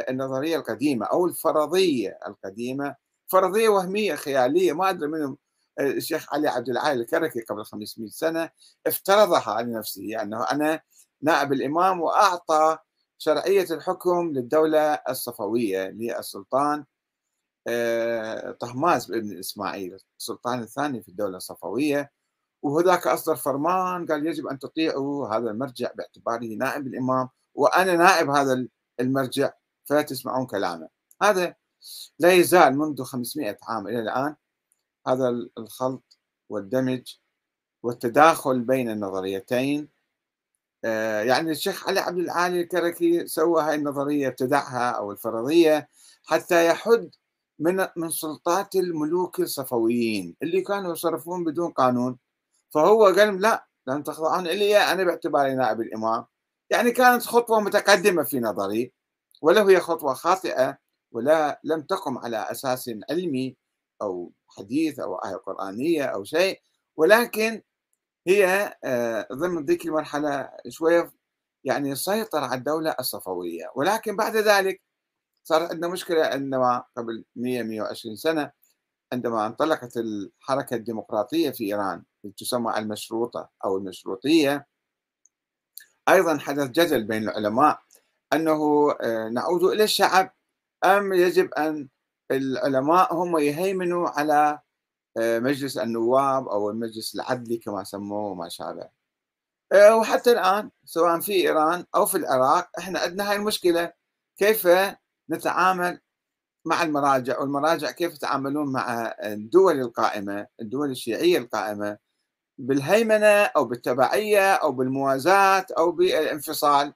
النظرية 0.10 0.58
القديمة 0.58 1.06
أو 1.06 1.26
الفرضية 1.26 2.20
القديمة. 2.28 2.96
فرضية 3.28 3.70
وهمية 3.70 4.16
خيالية 4.16 4.74
ما 4.74 4.90
أدري 4.90 5.08
من 5.10 5.36
آه، 5.80 5.82
الشيخ 5.82 6.34
علي 6.34 6.48
عبد 6.48 6.70
العال 6.70 7.02
الكركي 7.02 7.42
قبل 7.42 7.66
500 7.66 8.10
سنة 8.10 8.50
افترضها 8.88 9.62
لنفسه 9.62 10.04
يعني 10.04 10.24
أنه 10.24 10.44
أنا 10.52 10.82
نائب 11.22 11.54
الإمام 11.54 12.02
وأعطى 12.02 12.78
شرعية 13.22 13.66
الحكم 13.72 14.32
للدولة 14.34 14.94
الصفوية 14.94 15.90
للسلطان 15.90 16.86
آه، 17.68 18.52
طهماس 18.52 19.12
بن 19.12 19.40
إسماعيل 19.40 19.98
السلطان 20.20 20.62
الثاني 20.62 21.02
في 21.02 21.10
الدولة 21.10 21.38
الصفوية. 21.38 22.12
وهذاك 22.62 23.08
أصدر 23.08 23.36
فرمان 23.36 24.06
قال 24.06 24.28
يجب 24.28 24.48
أن 24.48 24.60
تطيعوا 24.60 25.28
هذا 25.28 25.52
المرجع 25.52 25.92
باعتباره 25.96 26.46
نائب 26.46 26.88
الإمام 26.88 27.30
وأنا 27.56 27.96
نائب 27.96 28.30
هذا 28.30 28.68
المرجع 29.00 29.52
فلا 29.86 30.02
تسمعون 30.02 30.46
كلامه. 30.46 30.90
هذا 31.22 31.56
لا 32.20 32.32
يزال 32.34 32.78
منذ 32.78 33.04
500 33.04 33.58
عام 33.64 33.88
إلى 33.88 34.00
الآن 34.00 34.36
هذا 35.08 35.30
الخلط 35.58 36.20
والدمج 36.50 37.16
والتداخل 37.84 38.60
بين 38.60 38.90
النظريتين 38.90 39.90
يعني 41.24 41.52
الشيخ 41.52 41.88
علي 41.90 42.00
عبد 42.00 42.18
العالي 42.18 42.62
الكركي 42.62 43.28
سوى 43.28 43.62
هاي 43.64 43.76
النظرية 43.76 44.28
ابتدعها 44.28 44.92
أو 44.92 45.12
الفرضية 45.12 45.90
حتى 46.26 46.66
يحد 46.68 47.12
من 47.60 47.88
من 47.98 48.10
سلطات 48.10 48.76
الملوك 48.76 49.40
الصفويين 49.40 50.36
اللي 50.44 50.62
كانوا 50.62 50.94
يصرفون 50.94 51.44
بدون 51.44 51.72
قانون. 51.72 52.18
فهو 52.70 53.06
قال 53.06 53.42
لا 53.42 53.68
لن 53.88 54.04
تخضعون 54.04 54.48
إلي 54.48 54.78
أنا 54.78 55.04
باعتباري 55.04 55.56
نائب 55.56 55.82
الإمام. 55.82 56.26
يعني 56.70 56.92
كانت 56.92 57.24
خطوة 57.24 57.60
متقدمة 57.62 58.24
في 58.24 58.40
نظري 58.40 58.94
ولو 59.42 59.66
هي 59.68 59.80
خطوة 59.80 60.14
خاطئة 60.14 60.78
ولا 61.12 61.62
لم 61.64 61.82
تقم 61.82 62.18
على 62.18 62.38
أساس 62.52 62.92
علمي 63.12 63.58
أو 64.02 64.34
حديث 64.48 65.00
أو 65.00 65.16
آية 65.16 65.36
قرآنية 65.36 66.04
أو 66.06 66.24
شيء 66.24 66.62
ولكن 66.98 67.62
هي 68.28 68.74
آه، 68.84 69.28
ضمن 69.34 69.66
ذيك 69.66 69.86
المرحلة 69.86 70.50
شوية 70.70 71.14
يعني 71.64 71.96
سيطر 71.96 72.44
على 72.44 72.60
الدولة 72.60 72.96
الصفوية. 73.00 73.72
ولكن 73.76 74.16
بعد 74.16 74.36
ذلك 74.38 74.82
صار 75.44 75.64
عندنا 75.64 75.88
مشكلة 75.88 76.26
عندما 76.26 76.84
قبل 76.98 77.26
100 77.36 77.64
120 77.64 78.16
سنة 78.16 78.52
عندما 79.14 79.48
انطلقت 79.48 79.98
الحركة 79.98 80.76
الديمقراطية 80.76 81.50
في 81.50 81.66
إيران 81.66 82.04
تسمى 82.38 82.78
المشروطة 82.78 83.50
أو 83.66 83.78
المشروطية 83.78 84.68
أيضا 86.10 86.38
حدث 86.38 86.70
جدل 86.70 87.04
بين 87.04 87.24
العلماء 87.24 87.82
أنه 88.34 88.92
آه، 89.02 89.30
نعود 89.30 89.64
إلى 89.64 89.84
الشعب. 89.84 90.34
أم 90.86 91.14
يجب 91.14 91.54
أن 91.54 91.90
العلماء 92.32 93.14
هم 93.16 93.38
يهيمنوا 93.38 94.10
على 94.10 94.60
مجلس 95.18 95.78
النواب 95.78 96.48
أو 96.48 96.70
المجلس 96.70 97.16
العدلي 97.16 97.58
كما 97.58 97.84
سموه 97.84 98.32
وما 98.32 98.50
شابه. 98.50 98.90
آه، 99.74 99.96
وحتى 99.96 100.32
الآن 100.32 100.72
سواء 100.86 101.20
في 101.20 101.34
إيران 101.34 101.86
أو 101.96 102.06
في 102.06 102.18
العراق 102.18 102.70
إحنا 102.80 103.00
عندنا 103.00 103.32
هاي 103.32 103.36
المشكلة. 103.36 103.94
كيف 104.38 104.68
نتعامل 105.30 106.00
مع 106.66 106.84
المراجع 106.84 107.40
والمراجع 107.40 107.92
كيف 107.92 108.14
يتعاملون 108.16 108.72
مع 108.72 109.16
الدول 109.24 109.80
القائمة 109.80 110.48
الدول 110.62 110.92
الشيعية 110.92 111.38
القائمة 111.38 111.98
بالهيمنة 112.58 113.28
أو 113.28 113.66
بالتبعية 113.66 114.54
أو 114.54 114.72
بالموازاة 114.72 115.66
أو 115.78 115.92
بالانفصال؟ 115.92 116.94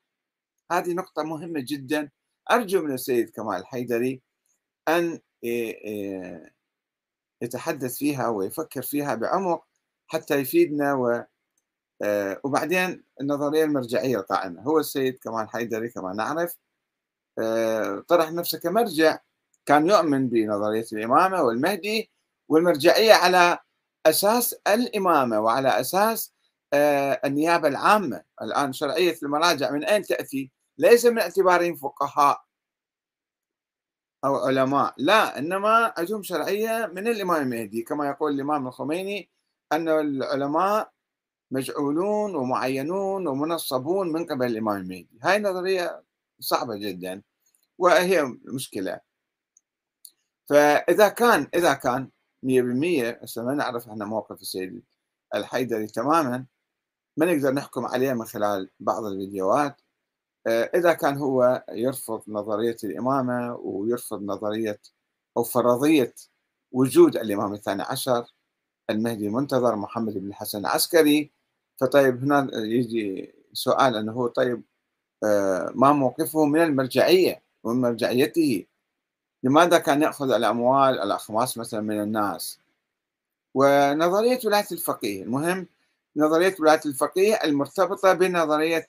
هذه 0.72 0.94
نقطة 0.94 1.24
مهمة 1.24 1.60
جدا. 1.68 2.10
أرجو 2.52 2.82
من 2.82 2.94
السيد 2.94 3.30
كمال 3.30 3.56
الحيدري 3.60 4.22
أن 4.88 5.20
يتحدث 7.46 7.98
فيها 7.98 8.28
ويفكر 8.30 8.82
فيها 8.82 9.16
بعمق 9.16 9.66
حتى 10.08 10.36
يفيدنا 10.36 10.94
و 10.94 11.24
وبعدين 12.44 13.04
النظرية 13.22 13.64
المرجعية 13.64 14.18
القائمة 14.18 14.62
هو 14.62 14.80
السيد 14.80 15.20
كمال 15.20 15.50
حيدري 15.50 15.90
كما 15.90 16.14
نعرف 16.14 16.58
آه، 17.40 18.00
طرح 18.08 18.32
نفسه 18.32 18.60
كمرجع 18.60 19.20
كان 19.66 19.90
يؤمن 19.90 20.30
بنظرية 20.30 20.86
الإمامة 20.94 21.42
والمهدي 21.44 22.12
والمرجعية 22.50 23.14
على 23.14 23.60
أساس 24.06 24.54
الإمامة 24.68 25.40
وعلى 25.40 25.80
أساس 25.80 26.34
آه، 26.74 27.22
النيابة 27.26 27.68
العامة. 27.68 28.24
الآن 28.42 28.74
شرعية 28.74 29.18
المراجع 29.24 29.72
من 29.72 29.84
أين 29.86 30.04
تأتي؟ 30.04 30.52
ليس 30.78 31.06
من 31.06 31.20
اعتبارهم 31.20 31.76
فقهاء. 31.76 32.45
أو 34.26 34.36
علماء. 34.36 34.94
لا 34.98 35.40
إنما 35.40 35.94
عندهم 35.98 36.24
شرعية 36.24 36.92
من 36.94 37.08
الإمام 37.08 37.42
المهدي 37.42 37.82
كما 37.84 38.08
يقول 38.08 38.34
الإمام 38.34 38.68
الخميني 38.68 39.30
أن 39.72 39.90
العلماء 39.90 40.92
مجعولون 41.52 42.36
ومعينون 42.36 43.28
ومنصبون 43.28 44.12
من 44.12 44.26
قبل 44.26 44.46
الإمام 44.46 44.78
المهدي 44.78 45.20
هاي 45.24 45.40
نظرية 45.40 46.04
صعبة 46.40 46.76
جدا 46.76 47.22
وهي 47.78 48.24
مشكلة. 48.46 49.00
فإذا 50.50 51.10
كان 51.10 51.48
إذا 51.54 51.74
كان 51.74 52.10
100% 52.44 53.24
هسه 53.24 53.46
ما 53.46 53.54
نعرف 53.54 53.88
إحنا 53.88 54.06
موقف 54.06 54.42
السيد 54.42 54.84
الحيدري 55.36 55.88
تماما 55.88 56.46
ما 57.18 57.26
نقدر 57.26 57.52
نحكم 57.54 57.86
عليه 57.86 58.14
من 58.14 58.26
خلال 58.26 58.70
بعض 58.80 59.04
الفيديوهات. 59.06 59.82
إذا 60.48 60.94
كان 60.94 61.18
هو 61.18 61.64
يرفض 61.72 62.22
نظرية 62.28 62.78
الإمامة 62.84 63.56
ويرفض 63.56 64.24
نظرية 64.24 64.80
أو 65.38 65.44
فرضية 65.44 66.14
وجود 66.72 67.18
الإمام 67.18 67.54
الثاني 67.54 67.82
عشر 67.84 68.34
المهدي 68.90 69.28
المنتظر 69.28 69.76
محمد 69.76 70.14
بن 70.18 70.28
الحسن 70.28 70.60
العسكري 70.60 71.32
فطيب 71.78 72.24
هنا 72.24 72.50
يجي 72.54 73.34
سؤال 73.54 73.96
أنه 73.96 74.12
هو 74.12 74.28
طيب 74.28 74.64
آه، 75.24 75.72
ما 75.76 75.94
موقفه 75.94 76.46
من 76.46 76.62
المرجعية 76.64 77.44
ومن 77.64 77.82
مرجعيته؟ 77.82 78.66
لماذا 79.44 79.78
كان 79.78 80.02
يأخذ 80.02 80.32
الأموال 80.32 81.00
الأخماس 81.00 81.58
مثلا 81.58 81.82
من 81.82 82.02
الناس؟ 82.02 82.60
ونظرية 83.54 84.40
ولاية 84.46 84.66
الفقيه 84.72 85.24
المهم 85.24 85.68
نظرية 86.18 86.56
ولاية 86.60 86.82
الفقيه 86.86 87.36
المرتبطة 87.36 88.14
بنظرية 88.14 88.88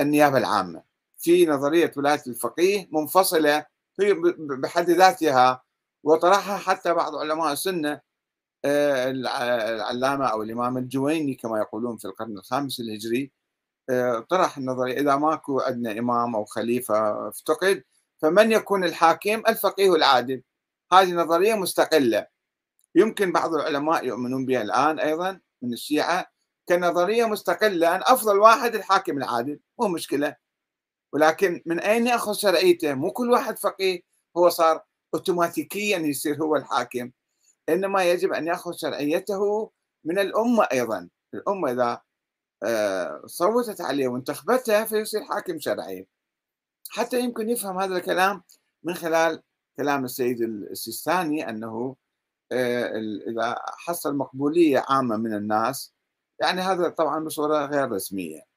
النيابة 0.00 0.38
العامة. 0.38 0.82
في 1.18 1.46
نظرية 1.46 1.92
ولاية 1.96 2.22
الفقيه 2.26 2.88
منفصلة 2.92 3.66
هي 4.00 4.14
بحد 4.38 4.90
ذاتها 4.90 5.62
وطرحها 6.02 6.58
حتى 6.58 6.94
بعض 6.94 7.16
علماء 7.16 7.52
السنة 7.52 8.00
آه، 8.64 9.10
العلامة 9.10 10.26
أو 10.26 10.42
الإمام 10.42 10.78
الجويني 10.78 11.34
كما 11.34 11.58
يقولون 11.58 11.96
في 11.96 12.04
القرن 12.04 12.38
الخامس 12.38 12.80
الهجري 12.80 13.32
آه، 13.90 14.18
طرح 14.18 14.58
النظرية 14.58 15.00
إذا 15.00 15.16
ماكو 15.16 15.60
عندنا 15.60 15.98
إمام 15.98 16.36
أو 16.36 16.44
خليفة 16.44 17.28
افتقد 17.28 17.84
فمن 18.22 18.52
يكون 18.52 18.84
الحاكم؟ 18.84 19.42
الفقيه 19.48 19.94
العادل. 19.94 20.42
هذه 20.92 21.12
نظرية 21.14 21.54
مستقلة. 21.54 22.26
يمكن 22.94 23.32
بعض 23.32 23.54
العلماء 23.54 24.06
يؤمنون 24.06 24.46
بها 24.46 24.62
الآن 24.62 24.98
أيضا 24.98 25.40
من 25.62 25.72
الشيعة 25.72 26.32
كنظرية 26.70 27.24
مستقلة 27.24 27.96
أن 27.96 28.00
أفضل 28.04 28.38
واحد 28.38 28.74
الحاكم 28.74 29.18
العادل 29.18 29.60
مو 29.80 29.88
مشكلة. 29.88 30.36
ولكن 31.12 31.62
من 31.66 31.80
أين 31.80 32.06
يأخذ 32.06 32.32
شرعيته؟ 32.32 32.94
مو 32.94 33.10
كل 33.10 33.30
واحد 33.30 33.58
فقيه 33.58 34.00
هو 34.36 34.48
صار 34.48 34.84
أوتوماتيكيا 35.14 35.98
يصير 35.98 36.42
هو 36.42 36.56
الحاكم. 36.56 37.10
إنما 37.68 38.04
يجب 38.04 38.32
أن 38.32 38.46
يأخذ 38.46 38.72
شرعيته 38.72 39.70
من 40.04 40.18
الأمة 40.18 40.68
أيضا. 40.72 41.08
الأمة 41.34 41.72
إذا 41.72 42.00
آه، 42.62 43.22
صوتت 43.26 43.80
عليه 43.80 44.08
وانتخبته 44.08 44.84
فيصير 44.84 45.24
حاكم 45.24 45.60
شرعي. 45.60 46.08
حتى 46.90 47.20
يمكن 47.20 47.50
يفهم 47.50 47.78
هذا 47.80 47.96
الكلام 47.96 48.42
من 48.82 48.94
خلال 48.94 49.42
كلام 49.76 50.04
السيد 50.04 50.42
السيستاني 50.42 51.48
أنه 51.48 51.96
آه، 52.52 52.92
إذا 53.28 53.56
حصل 53.66 54.16
مقبولية 54.16 54.84
عامة 54.88 55.16
من 55.16 55.34
الناس 55.34 55.94
يعني 56.40 56.60
هذا 56.60 56.88
طبعا 56.88 57.24
بصورة 57.24 57.66
غير 57.66 57.92
رسمية 57.92 58.50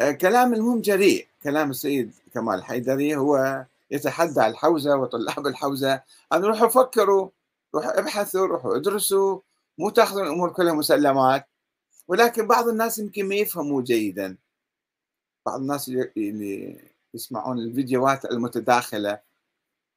آه، 0.00 0.12
كلام 0.12 0.54
المهم 0.54 0.80
جريء. 0.80 1.28
كلام 1.42 1.70
السيد 1.70 2.12
كمال 2.34 2.54
الحيدري 2.58 3.16
هو 3.16 3.64
يتحدى 3.90 4.46
الحوزة 4.46 4.96
وطلاب 4.96 5.46
الحوزة 5.46 6.02
أن 6.32 6.44
روحوا 6.44 6.68
فكروا 6.68 7.28
روحوا 7.74 7.98
ابحثوا 7.98 8.46
روحوا 8.46 8.76
ادرسوا. 8.76 9.40
مو 9.78 9.90
تاخذوا 9.90 10.22
الأمور 10.22 10.52
كلها 10.52 10.72
مسلمات. 10.72 11.46
ولكن 12.08 12.46
بعض 12.46 12.68
الناس 12.68 12.98
يمكن 12.98 13.28
ما 13.28 13.34
يفهموا 13.34 13.82
جيدا. 13.82 14.36
بعض 15.46 15.60
الناس 15.60 15.88
اللي 15.88 16.80
يسمعون 17.14 17.58
الفيديوهات 17.58 18.24
المتداخلة 18.24 19.20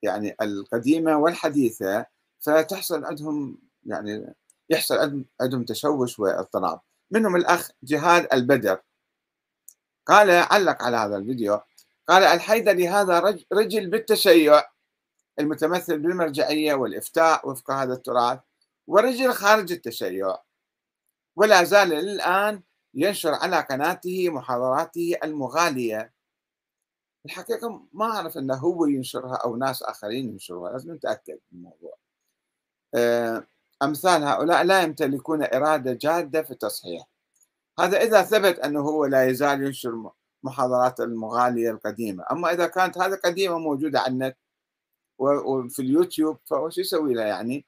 يعني 0.02 0.36
القديمة 0.42 1.18
والحديثة 1.18 2.06
فتحصل 2.40 3.06
عندهم 3.06 3.58
يعني 3.86 4.34
يحصل 4.70 5.26
عندهم 5.42 5.64
تشوش 5.66 6.20
واضطراب. 6.20 6.82
منهم 7.12 7.36
الأخ 7.36 7.72
جهاد 7.84 8.28
البدر. 8.34 8.82
قال 10.06 10.30
علق 10.30 10.84
على 10.84 10.98
هذا 10.98 11.18
الفيديو. 11.18 11.60
قال 12.08 12.24
الحيدري 12.24 12.88
هذا 12.88 13.20
رجل 13.54 13.90
بالتشيع 13.90 14.64
المتمثل 15.40 16.00
بالمرجعية 16.00 16.74
والإفتاء 16.74 17.50
وفق 17.50 17.72
هذا 17.72 17.94
التراث 17.94 18.40
ورجل 18.88 19.34
خارج 19.34 19.72
التشيع. 19.72 20.38
ولا 21.36 21.64
زال 21.64 21.94
الآن 21.94 22.64
ينشر 22.94 23.34
على 23.34 23.60
قناته 23.62 24.30
محاضراته 24.30 25.16
المغالية. 25.24 26.14
الحقيقة 27.26 27.88
ما 27.94 28.06
أعرف 28.06 28.38
أنه 28.38 28.56
هو 28.56 28.86
ينشرها 28.86 29.36
أو 29.36 29.56
ناس 29.56 29.84
آخرين 29.84 30.30
ينشروها 30.30 30.72
لازم 30.72 30.94
نتأكد 30.94 31.40
من 31.52 31.60
الموضوع. 31.60 31.98
آه، 32.96 33.48
أمثال 33.84 34.24
هؤلاء 34.24 34.64
لا 34.64 34.82
يمتلكون 34.82 35.44
إرادة 35.44 35.94
جادة 35.94 36.44
في 36.44 36.52
التصحيح. 36.52 37.04
هذا 37.80 38.02
إذا 38.02 38.22
ثبت 38.22 38.60
أنه 38.60 38.80
هو 38.82 39.06
لا 39.06 39.28
يزال 39.28 39.64
ينشر 39.64 40.12
محاضرات 40.44 41.00
المغالية 41.00 41.72
القديمة. 41.72 42.26
أما 42.32 42.52
إذا 42.54 42.68
كانت 42.68 42.98
هذه 42.98 43.16
قديمة 43.16 43.58
موجودة 43.60 44.00
على 44.00 44.14
النت 44.14 44.38
وفي 45.20 45.82
اليوتيوب 45.82 46.40
فوش 46.46 46.78
يسوي 46.78 47.14
لها 47.14 47.26
يعني؟ 47.26 47.66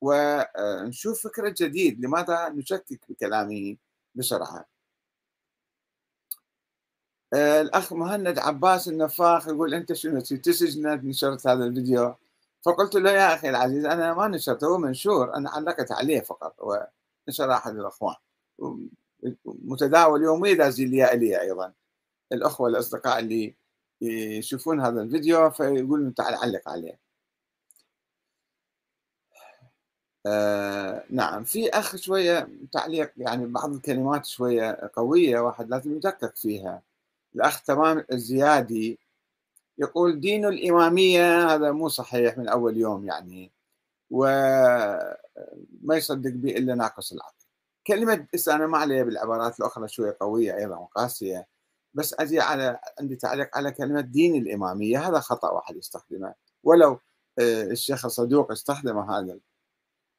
ونشوف 0.00 1.22
فكرة 1.24 1.54
جديد 1.60 2.04
لماذا 2.04 2.48
نشكك 2.48 3.00
بكلامه 3.08 3.76
بسرعة؟ 4.14 4.66
آه، 7.34 7.60
الأخ 7.60 7.92
مهند 7.92 8.38
عباس 8.38 8.88
النفاخ 8.88 9.48
يقول 9.48 9.74
أنت 9.74 9.92
شنو 9.92 10.20
تسجنت 10.20 11.04
نشرت 11.04 11.46
هذا 11.46 11.64
الفيديو؟ 11.64 12.14
فقلت 12.62 12.94
له 12.94 13.10
يا 13.10 13.34
أخي 13.34 13.50
العزيز 13.50 13.84
أنا 13.84 14.14
ما 14.14 14.28
نشرته 14.28 14.66
هو 14.66 14.78
منشور 14.78 15.34
أنا 15.36 15.50
علقت 15.50 15.92
عليه 15.92 16.20
فقط 16.20 16.54
ونشر 17.28 17.52
أحد 17.52 17.76
الأخوان. 17.76 18.16
متداول 19.44 20.22
يوميا 20.22 20.54
لازم 20.54 20.84
لي 20.84 21.40
أيضا. 21.40 21.72
الأخوة 22.32 22.68
الأصدقاء 22.68 23.18
اللي 23.18 23.54
يشوفون 24.02 24.80
هذا 24.80 25.02
الفيديو 25.02 25.50
فيقولون 25.50 26.14
تعال 26.14 26.34
علق 26.34 26.68
عليه. 26.68 26.98
آه 30.26 31.04
نعم 31.10 31.44
في 31.44 31.70
أخ 31.70 31.96
شوية 31.96 32.48
تعليق 32.72 33.12
يعني 33.16 33.46
بعض 33.46 33.74
الكلمات 33.74 34.26
شوية 34.26 34.90
قوية 34.94 35.40
واحد 35.40 35.70
لازم 35.70 35.96
يدقق 35.96 36.36
فيها. 36.36 36.82
الأخ 37.34 37.62
تمام 37.62 38.04
الزيادي 38.12 38.98
يقول 39.80 40.20
دين 40.20 40.44
الإمامية 40.44 41.54
هذا 41.54 41.72
مو 41.72 41.88
صحيح 41.88 42.38
من 42.38 42.48
أول 42.48 42.76
يوم 42.76 43.04
يعني. 43.04 43.52
وما 44.10 45.16
يصدق 45.90 46.30
به 46.30 46.50
إلا 46.50 46.74
ناقص 46.74 47.12
العقل. 47.12 47.34
كلمة 47.86 48.26
بس 48.34 48.48
أنا 48.48 48.66
ما 48.66 48.78
علي 48.78 49.04
بالعبارات 49.04 49.60
الأخرى 49.60 49.88
شوية 49.88 50.16
قوية 50.20 50.56
أيضا 50.56 50.76
وقاسية. 50.76 51.48
بس 51.94 52.14
أجي 52.14 52.40
على 52.40 52.80
عندي 53.00 53.16
تعليق 53.16 53.56
على 53.56 53.72
كلمة 53.72 54.00
دين 54.00 54.34
الإمامية 54.34 55.08
هذا 55.08 55.20
خطأ 55.20 55.50
واحد 55.50 55.76
يستخدمه. 55.76 56.34
ولو 56.64 56.98
آه، 57.38 57.62
الشيخ 57.62 58.04
الصدوق 58.04 58.52
استخدم 58.52 58.98
هذا 58.98 59.38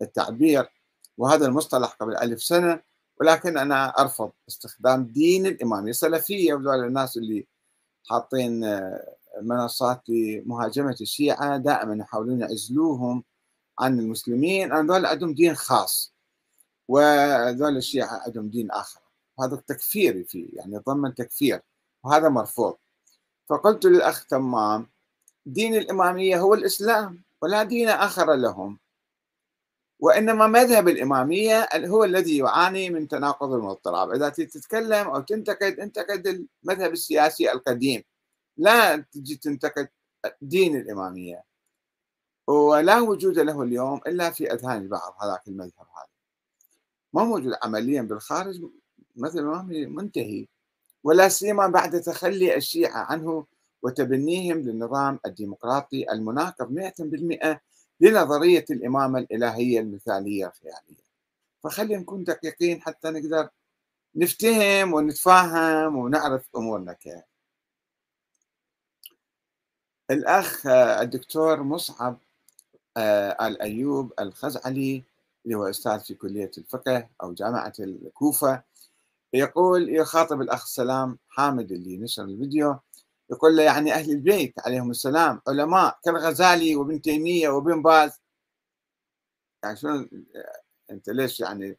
التعبير 0.02 0.70
وهذا 1.18 1.46
المصطلح 1.46 1.90
قبل 1.90 2.18
ألف 2.18 2.44
سنة 2.44 2.82
ولكن 3.20 3.58
أنا 3.58 3.90
أرفض 4.02 4.32
استخدام 4.50 5.04
دين 5.04 5.46
الإمامية. 5.46 5.90
السلفية 5.92 6.54
وذول 6.54 6.86
الناس 6.86 7.18
اللي 7.18 7.48
حاطين 8.10 8.64
آه، 8.64 9.16
منصات 9.42 10.02
لمهاجمة 10.10 10.96
الشيعة 11.02 11.58
دائما 11.58 11.96
يحاولون 11.96 12.42
يعزلوهم 12.42 13.24
عن 13.80 14.00
المسلمين. 14.00 14.74
هذول 14.74 15.06
عندهم 15.06 15.34
دين 15.34 15.56
خاص 15.56 16.14
وذول 16.88 17.78
الشيعة 17.78 18.22
عندهم 18.26 18.50
دين 18.50 18.72
آخر. 18.72 19.02
هذا 19.40 19.56
تكفيري 19.68 20.24
فيه 20.24 20.48
يعني 20.54 20.78
ضمن 20.78 21.16
تكفير 21.16 21.62
وهذا 22.04 22.30
مرفوض. 22.30 22.78
فقلت 23.50 23.86
للأخ 23.86 24.26
تمام 24.26 24.88
دين 25.46 25.76
الإمامية 25.76 26.40
هو 26.40 26.54
الإسلام 26.54 27.24
ولا 27.42 27.64
دين 27.64 27.90
آخر 27.90 28.34
لهم. 28.34 28.80
وإنما 30.00 30.48
مذهب 30.48 30.88
الإمامية 30.88 31.70
هو 31.76 32.04
الذي 32.04 32.38
يعاني 32.38 32.90
من 32.90 33.08
تناقض 33.08 33.50
واضطراب 33.50 34.12
إذا 34.12 34.30
تتكلم 34.30 35.08
أو 35.08 35.22
تنتقد 35.22 35.80
انتقد 35.80 36.48
المذهب 36.64 36.92
السياسي 36.92 37.52
القديم. 37.52 38.04
لا 38.58 38.98
تجي 38.98 39.36
تنتقد 39.36 39.90
دين 40.42 40.76
الإمامية. 40.76 41.44
ولا 42.48 43.00
وجود 43.00 43.40
له 43.40 43.62
اليوم 43.62 44.02
إلا 44.08 44.32
في 44.32 44.54
أذهان 44.54 44.82
البعض 44.82 45.16
هذاك 45.22 45.48
المذهب 45.48 45.88
هذا. 45.98 46.08
ما 47.14 47.24
موجود 47.24 47.54
عمليا 47.64 48.02
بالخارج 48.02 48.62
مثل 49.16 49.40
الإمامي 49.40 49.86
منتهي. 49.86 50.48
ولا 51.04 51.30
سيما 51.30 51.68
بعد 51.68 52.02
تخلي 52.02 52.56
الشيعة 52.56 52.98
عنه 52.98 53.46
وتبنيهم 53.84 54.58
للنظام 54.58 55.20
الديمقراطي 55.26 56.12
المناقض 56.12 56.72
100% 56.72 57.62
لنظرية 58.00 58.66
الإمامة 58.72 59.20
الإلهية 59.20 59.80
المثالية 59.80 60.48
الخيالية 60.48 61.02
فخلينا 61.64 62.02
نكون 62.02 62.24
دقيقين 62.24 62.82
حتى 62.82 63.10
نقدر 63.10 63.50
نفتهم 64.16 64.94
ونتفاهم 64.94 65.96
ونعرف 65.96 66.50
أمورنا 66.56 66.94
كيف. 66.94 67.31
الأخ 70.12 70.68
الدكتور 70.68 71.64
مصعب 71.64 72.18
آه، 72.98 73.48
الأيوب 73.48 74.14
الخزعلي 74.20 75.04
اللي 75.46 75.56
هو 75.58 75.70
أستاذ 75.70 76.00
في 76.00 76.14
كلية 76.14 76.52
الفقه 76.58 77.10
أو 77.24 77.34
جامعة 77.34 77.74
الكوفة 77.80 78.64
يقول 79.34 79.96
يخاطب 79.96 80.42
الأخ 80.42 80.64
السلام 80.64 81.18
حامد 81.30 81.72
اللي 81.72 81.98
نشر 81.98 82.24
الفيديو 82.24 82.80
يقول 83.30 83.58
له 83.58 83.64
يعني 83.64 83.94
أهل 83.94 84.12
البيت 84.12 84.54
عليهم 84.60 84.92
السلام 84.92 85.42
علماء 85.48 86.00
كالغزالي 86.04 86.76
وابن 86.76 87.02
تيمية 87.02 87.50
وابن 87.50 87.82
باز. 87.82 88.12
يعني 89.64 89.78
شنو 89.78 90.08
أنت 90.92 91.10
ليش 91.10 91.40
يعني 91.40 91.78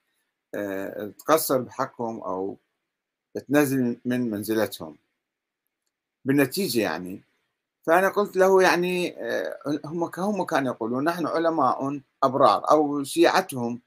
آه، 0.55 1.12
تقصر 1.18 1.59
بحقهم 1.59 2.21
أو 2.21 2.59
تنزل 3.49 4.01
من 4.05 4.31
منزلتهم؟ 4.31 4.99
بالنتيجة 6.25 6.81
يعني 6.81 7.23
فأنا 7.87 8.09
قلت 8.09 8.37
له 8.37 8.62
يعني 8.62 9.23
آه، 9.23 9.59
هم 9.85 10.11
هم 10.18 10.45
كانوا 10.45 10.73
يقولون 10.73 11.05
نحن 11.05 11.27
علماء 11.27 12.01
أبرار 12.23 12.71
أو 12.71 13.05
شيعتهم 13.05 13.83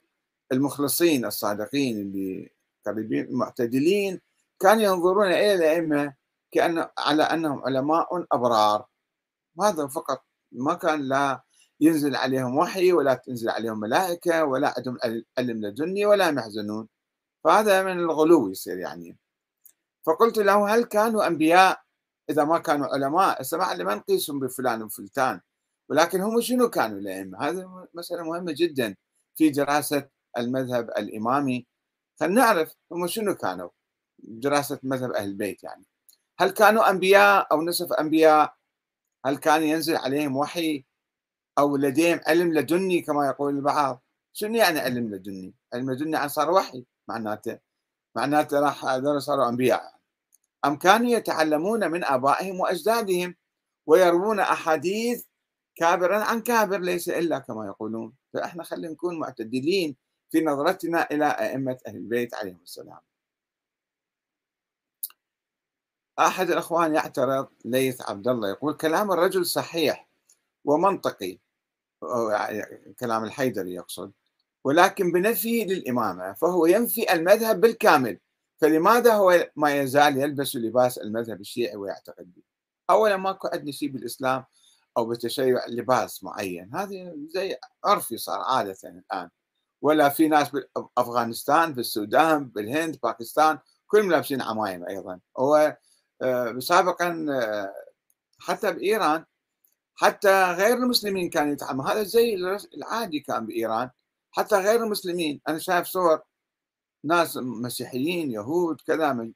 المخلصين 0.52 1.26
الصادقين 1.26 1.98
اللي 2.02 2.52
قريبين 2.86 3.28
معتدلين 3.32 4.22
كانوا 4.60 4.84
ينظرون 4.84 5.28
إلى 5.28 5.54
الأئمة 5.56 6.14
كأن 6.52 6.88
على 6.98 7.24
أنهم 7.24 7.64
علماء 7.66 8.26
أبرار. 8.32 8.86
هذا 9.62 9.88
فقط 9.88 10.24
ما 10.52 10.74
كان 10.74 11.02
لا 11.02 11.44
ينزل 11.82 12.16
عليهم 12.16 12.58
وحي 12.58 12.94
ولا 12.94 13.14
تنزل 13.14 13.50
عليهم 13.50 13.80
ملائكة 13.80 14.44
ولا 14.44 14.74
عندهم 14.78 14.98
علم 15.38 15.66
لدني 15.66 16.06
ولا 16.06 16.30
يحزنون 16.30 16.88
فهذا 17.44 17.84
من 17.84 18.00
الغلو 18.00 18.50
يصير 18.50 18.78
يعني. 18.78 19.18
فقلت 20.06 20.38
له 20.38 20.76
هل 20.76 20.84
كانوا 20.84 21.28
أنبياء؟ 21.28 21.85
إذا 22.30 22.44
ما 22.44 22.58
كانوا 22.58 22.88
علماء 22.88 23.42
السماع 23.42 23.76
ما 23.76 23.96
نقيسهم 23.96 24.40
بفلان 24.40 24.84
وفلتان 24.84 25.42
ولكن 25.90 26.22
هم 26.22 26.42
شنو 26.42 26.70
كانوا 26.70 27.00
الأئمة؟ 27.00 27.50
هذه 27.50 27.88
مسألة 27.94 28.24
مهمة 28.24 28.54
جدا 28.58 28.96
في 29.36 29.50
دراسة 29.50 30.10
المذهب 30.38 30.90
الإمامي. 30.90 31.68
خلينا 32.20 32.36
نعرف 32.36 32.74
هم 32.92 33.08
شنو 33.08 33.36
كانوا 33.36 33.70
دراسة 34.20 34.80
مذهب 34.84 35.12
أهل 35.12 35.30
البيت 35.30 35.64
يعني. 35.64 35.86
هل 36.40 36.50
كانوا 36.50 36.90
أنبياء 36.90 37.48
أو 37.52 37.62
نصف 37.62 37.94
أنبياء؟ 37.94 38.56
هل 39.26 39.38
كان 39.38 39.64
ينزل 39.64 39.96
عليهم 39.96 40.38
وحي 40.38 40.86
أو 41.60 41.78
لديهم 41.78 42.20
علم 42.28 42.54
لدني 42.54 43.02
كما 43.02 43.28
يقول 43.28 43.56
البعض؟ 43.56 44.04
شنو 44.34 44.56
يعني 44.56 44.80
علم 44.80 45.16
لدني؟ 45.16 45.54
علم 45.74 45.92
لدني 45.92 46.18
عن 46.18 46.28
صار 46.28 46.52
وحي 46.52 46.86
معناته 47.08 47.60
معناته 48.16 48.60
راح 48.60 48.86
هذول 48.86 49.22
صاروا 49.22 49.50
أنبياء. 49.50 49.95
أم 50.66 50.76
كانوا 50.78 51.10
يتعلمون 51.12 51.92
من 51.92 52.04
آبائهم 52.04 52.60
وأجدادهم 52.60 53.36
ويروون 53.86 54.40
أحاديث 54.40 55.26
كابرا 55.76 56.24
عن 56.24 56.42
كابر 56.42 56.80
ليس 56.80 57.10
إلا 57.10 57.40
كما 57.40 57.66
يقولون؟ 57.66 58.14
فإحنا 58.34 58.64
خلينا 58.64 58.94
نكون 58.94 59.20
معتدلين 59.20 59.96
في 60.32 60.42
نظرتنا 60.42 61.08
إلى 61.12 61.26
أئمة 61.26 61.78
أهل 61.88 61.96
البيت 61.96 62.34
عليهم 62.34 62.60
السلام. 62.64 63.00
أحد 66.20 66.50
الأخوان 66.50 66.96
يعترض 66.96 67.48
ليث 67.66 68.02
عبد 68.02 68.28
الله 68.28 68.50
يقول 68.50 68.74
كلام 68.74 69.12
الرجل 69.12 69.46
صحيح 69.46 70.10
ومنطقي. 70.66 71.38
يعني 72.32 72.94
كلام 73.00 73.24
الحيدري 73.24 73.74
يقصد. 73.74 74.12
ولكن 74.64 75.12
بنفي 75.12 75.66
للإمامة 75.66 76.34
فهو 76.34 76.66
ينفي 76.66 77.14
المذهب 77.14 77.62
بالكامل. 77.62 78.20
فلماذا 78.58 79.14
هو 79.14 79.50
ما 79.56 79.76
يزال 79.76 80.18
يلبس 80.18 80.56
لباس 80.56 80.98
المذهب 80.98 81.42
الشيعي 81.42 81.76
ويعتقد 81.76 82.34
به؟ 82.36 82.44
أولا 82.90 83.18
ماكو 83.18 83.48
عندنا 83.48 83.72
شيء 83.72 83.90
بالإسلام 83.90 84.46
أو 84.98 85.06
بالتشيع 85.06 85.66
لباس 85.68 86.24
معين. 86.24 86.76
هذه 86.76 87.14
زي 87.28 87.58
عرفي 87.86 88.18
صار 88.18 88.40
عادة 88.42 88.78
الآن. 88.84 89.30
ولا 89.82 90.10
في 90.10 90.28
ناس 90.28 90.50
بأفغانستان 90.50 91.74
بالسودان 91.74 92.46
بالهند 92.50 93.00
باكستان 93.04 93.60
كلهم 93.88 94.12
لابسين 94.12 94.42
عمايم 94.42 94.86
أيضا. 94.88 95.20
هو 95.38 95.78
آه، 96.22 96.60
سابقا 96.60 97.26
آه، 97.30 97.74
حتى 98.40 98.72
بإيران 98.72 99.26
حتى 99.96 100.52
غير 100.52 100.78
المسلمين 100.78 101.30
كانوا 101.30 101.54
يتعاملوا 101.54 101.92
هذا 101.92 102.04
زي 102.04 102.36
العادي 102.78 103.20
كان 103.20 103.46
بإيران. 103.46 103.90
حتى 104.32 104.56
غير 104.56 104.84
المسلمين. 104.84 105.42
أنا 105.48 105.60
شايف 105.60 105.88
صور 105.88 106.22
ناس 107.06 107.38
مسيحيين 107.38 108.32
يهود 108.32 108.82
كذا 108.82 109.32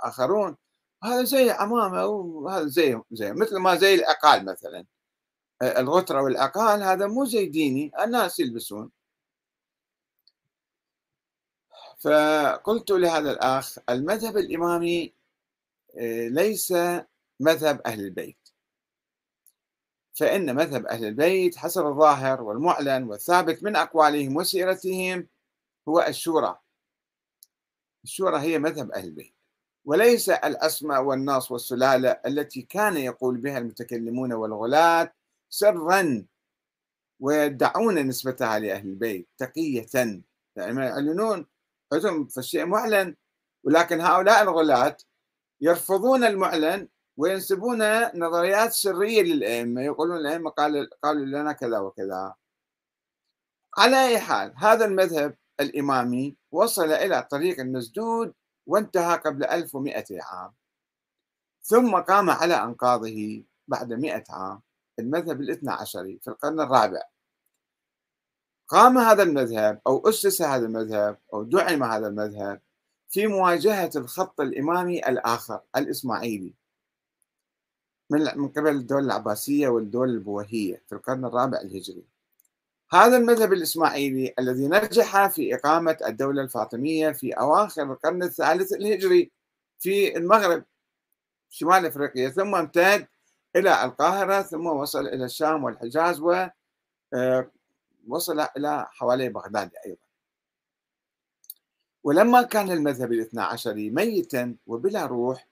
آخرون. 0.00 0.56
هذا 1.04 1.24
زي 1.24 1.50
عمامة 1.50 2.06
وهذا 2.06 2.66
زي 2.66 3.00
زي 3.12 3.32
مثل 3.32 3.56
ما 3.56 3.76
زي 3.76 3.94
العقال 3.94 4.44
مثلا. 4.44 4.86
الغترة 5.62 6.22
والعقال 6.22 6.82
هذا 6.82 7.06
مو 7.06 7.24
زي 7.24 7.46
ديني 7.46 7.92
الناس 8.04 8.40
يلبسون. 8.40 8.90
فقلت 11.98 12.90
لهذا 12.90 13.30
الأخ 13.30 13.78
المذهب 13.90 14.36
الإمامي 14.36 15.14
آه، 15.98 16.28
ليس 16.28 16.74
مذهب 17.40 17.80
أهل 17.86 18.00
البيت. 18.00 18.38
فإن 20.14 20.54
مذهب 20.56 20.86
أهل 20.86 21.04
البيت 21.04 21.56
حسب 21.56 21.86
الظاهر 21.86 22.42
والمعلن 22.42 23.04
والثابت 23.04 23.62
من 23.62 23.76
أقوالهم 23.76 24.36
وسيرتهم 24.36 25.28
هو 25.88 26.00
الشورى. 26.00 26.58
الشورى 28.08 28.38
هي 28.40 28.58
مذهب 28.58 28.92
أهل 28.92 29.04
البيت. 29.04 29.34
وليس 29.84 30.28
الأسماء 30.30 31.02
والناس 31.02 31.50
والسلالة 31.52 32.10
التي 32.26 32.62
كان 32.62 32.96
يقول 32.96 33.36
بها 33.38 33.58
المتكلمون 33.58 34.32
والغلاة 34.32 35.12
سرا 35.50 36.26
ويدعون 37.20 37.98
نسبتها 37.98 38.58
لأهل 38.58 38.88
البيت 38.88 39.28
تقية. 39.38 39.86
يعني 40.56 40.80
يعلنون 40.80 41.46
عندهم 41.92 42.26
فالشيء 42.28 42.64
معلن 42.66 43.16
ولكن 43.64 44.00
هؤلاء 44.00 44.42
الغلاة 44.42 44.96
يرفضون 45.60 46.24
المعلن 46.24 46.88
وينسبون 47.16 47.80
نظريات 48.18 48.72
سرية 48.72 49.22
للأئمة 49.22 49.82
يقولون 49.82 50.16
الأئمة 50.16 50.50
قالوا 50.50 51.24
لنا 51.26 51.52
كذا 51.52 51.78
وكذا. 51.78 52.34
على 53.78 54.06
أي 54.08 54.18
حال 54.18 54.54
هذا 54.56 54.84
المذهب 54.84 55.36
الإمامي 55.60 56.37
وصل 56.52 56.92
إلى 56.92 57.22
طريق 57.22 57.60
المسدود 57.60 58.34
وانتهى 58.66 59.16
قبل 59.16 59.44
1100 59.44 60.04
عام. 60.22 60.52
ثم 61.62 61.96
قام 61.96 62.30
على 62.30 62.54
أنقاضه 62.54 63.44
بعد 63.68 63.92
100 63.92 64.24
عام 64.30 64.62
المذهب 64.98 65.40
الاثنى 65.40 65.70
عشري 65.70 66.18
في 66.22 66.28
القرن 66.28 66.60
الرابع. 66.60 67.02
قام 68.68 68.98
هذا 68.98 69.22
المذهب 69.22 69.80
أو 69.86 70.08
أسس 70.08 70.42
هذا 70.42 70.66
المذهب 70.66 71.18
أو 71.34 71.42
دعم 71.42 71.82
هذا 71.82 72.06
المذهب 72.06 72.60
في 73.08 73.26
مواجهة 73.26 73.90
الخط 73.96 74.40
الإمامي 74.40 74.98
الآخر 74.98 75.60
الإسماعيلي. 75.76 76.54
من 78.10 78.48
قبل 78.48 78.68
الدولة 78.68 79.06
العباسية 79.06 79.68
والدولة 79.68 80.12
البويهية 80.12 80.82
في 80.86 80.94
القرن 80.94 81.24
الرابع 81.24 81.60
الهجري. 81.60 82.17
هذا 82.92 83.16
المذهب 83.16 83.52
الإسماعيلي 83.52 84.34
الذي 84.38 84.68
نجح 84.68 85.26
في 85.26 85.54
إقامة 85.54 85.96
الدولة 86.06 86.42
الفاطمية 86.42 87.10
في 87.10 87.32
أواخر 87.32 87.82
القرن 87.82 88.22
الثالث 88.22 88.72
الهجري 88.72 89.30
في 89.78 90.16
المغرب 90.16 90.64
شمال 91.50 91.86
أفريقيا 91.86 92.28
ثم 92.28 92.54
امتد 92.54 93.06
إلى 93.56 93.84
القاهرة 93.84 94.42
ثم 94.42 94.66
وصل 94.66 95.06
إلى 95.06 95.24
الشام 95.24 95.64
والحجاز 95.64 96.20
ووصل 96.20 96.50
آه، 98.40 98.52
إلى 98.56 98.86
حوالي 98.90 99.28
بغداد 99.28 99.70
أيضا. 99.86 99.98
ولما 102.04 102.42
كان 102.42 102.70
المذهب 102.70 103.12
الاثنى 103.12 103.42
عشري 103.42 103.90
ميتا 103.90 104.56
وبلا 104.66 105.06
روح 105.06 105.48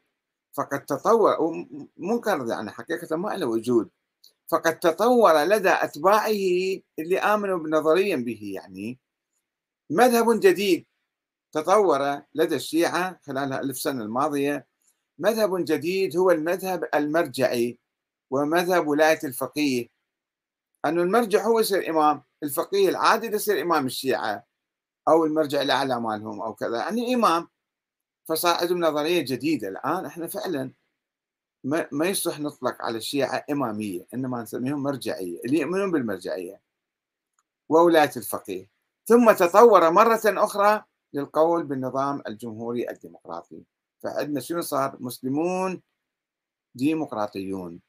فقد 0.52 0.84
تطور 0.84 1.36
منكر 1.96 2.46
يعني 2.48 2.70
حقيقة 2.70 3.16
ما 3.16 3.28
له 3.36 3.46
وجود. 3.46 3.90
فقد 4.48 4.78
تطور 4.78 5.44
لدى 5.44 5.70
أتباعه 5.70 6.28
اللي 6.98 7.18
آمنوا 7.18 7.68
نظريا 7.68 8.16
به 8.16 8.52
يعني 8.54 8.98
مذهب 9.90 10.40
جديد 10.40 10.86
تطور 11.52 12.22
لدى 12.34 12.56
الشيعة 12.56 13.20
خلال 13.26 13.52
الألف 13.52 13.78
سنة 13.78 14.02
الماضية. 14.02 14.66
مذهب 15.18 15.64
جديد 15.64 16.16
هو 16.16 16.30
المذهب 16.30 16.88
المرجعي 16.94 17.78
ومذهب 18.30 18.86
ولاية 18.86 19.18
الفقيه. 19.24 19.88
أن 20.84 20.98
المرجع 21.00 21.44
هو 21.46 21.60
يصير 21.60 21.90
إمام 21.90 22.22
الفقيه 22.42 22.88
العادي 22.88 23.26
يصير 23.26 23.62
إمام 23.62 23.86
الشيعة 23.86 24.44
أو 25.08 25.24
المرجع 25.24 25.62
الأعلى 25.62 26.00
مالهم 26.00 26.40
أو 26.40 26.54
كذا 26.54 26.78
يعني 26.78 27.14
إمام. 27.14 27.48
فصار 28.28 28.54
عندهم 28.54 28.80
نظرية 28.80 29.20
جديدة 29.20 29.68
الآن 29.68 30.06
إحنا 30.06 30.26
فعلا 30.26 30.72
ما, 31.64 31.88
ما 31.92 32.06
يصلح 32.06 32.40
نطلق 32.40 32.82
على 32.82 32.98
الشيعة 32.98 33.44
إمامية 33.50 34.06
إنما 34.14 34.42
نسميهم 34.42 34.82
مرجعية 34.82 35.40
اللي 35.44 35.60
يؤمنون 35.60 35.90
بالمرجعية 35.90 36.60
وولاية 37.68 38.10
الفقيه. 38.16 38.70
ثم 39.04 39.32
تطور 39.32 39.90
مرة 39.90 40.20
أخرى 40.24 40.84
للقول 41.12 41.62
بالنظام 41.62 42.22
الجمهوري 42.26 42.90
الديمقراطي. 42.90 43.62
فعندنا 44.02 44.40
شنو 44.40 44.60
صار؟ 44.60 44.96
مسلمون 45.00 45.82
ديمقراطيون 46.74 47.80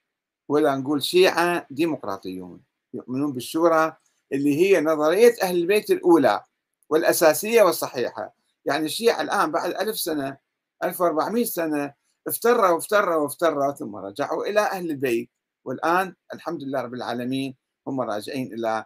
ولا 0.47 0.75
نقول 0.75 1.03
شيعة 1.03 1.67
ديمقراطيون 1.71 2.61
يؤمنون 2.93 3.33
بالشورى 3.33 3.97
اللي 4.31 4.55
هي 4.55 4.81
نظرية 4.81 5.35
أهل 5.41 5.55
البيت 5.57 5.91
الأولى 5.91 6.43
والأساسية 6.89 7.63
والصحيحة. 7.63 8.33
يعني 8.65 8.85
الشيعة 8.85 9.21
الآن 9.21 9.51
بعد 9.51 9.71
ألف 9.71 9.99
سنة 9.99 10.37
1400 10.83 11.45
سنة 11.45 11.93
افتروا 12.27 12.69
وافتروا 12.69 13.15
وافتروا 13.15 13.71
ثم 13.71 13.95
رجعوا 13.95 14.45
إلى 14.45 14.59
أهل 14.59 14.91
البيت. 14.91 15.29
والآن 15.65 16.15
الحمد 16.33 16.63
لله 16.63 16.81
رب 16.81 16.93
العالمين 16.93 17.55
هم 17.87 18.01
راجعين 18.01 18.53
إلى 18.53 18.85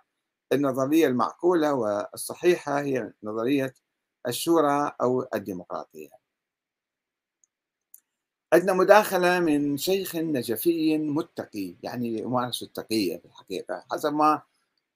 النظرية 0.54 1.08
المعقولة 1.08 1.74
والصحيحة 1.74 2.82
هي 2.82 3.14
نظرية 3.24 3.74
الشورى 4.28 4.92
أو 5.02 5.28
الديمقراطية. 5.36 6.10
عندنا 8.54 8.74
مداخلة 8.74 9.40
من 9.40 9.78
شيخ 9.78 10.16
نجفي 10.16 10.98
متقي 10.98 11.76
يعني 11.84 12.20
يمارس 12.20 12.64
التقية 12.64 13.18
في 13.18 13.26
الحقيقة 13.26 13.86
حسب 13.92 14.14
ما 14.14 14.42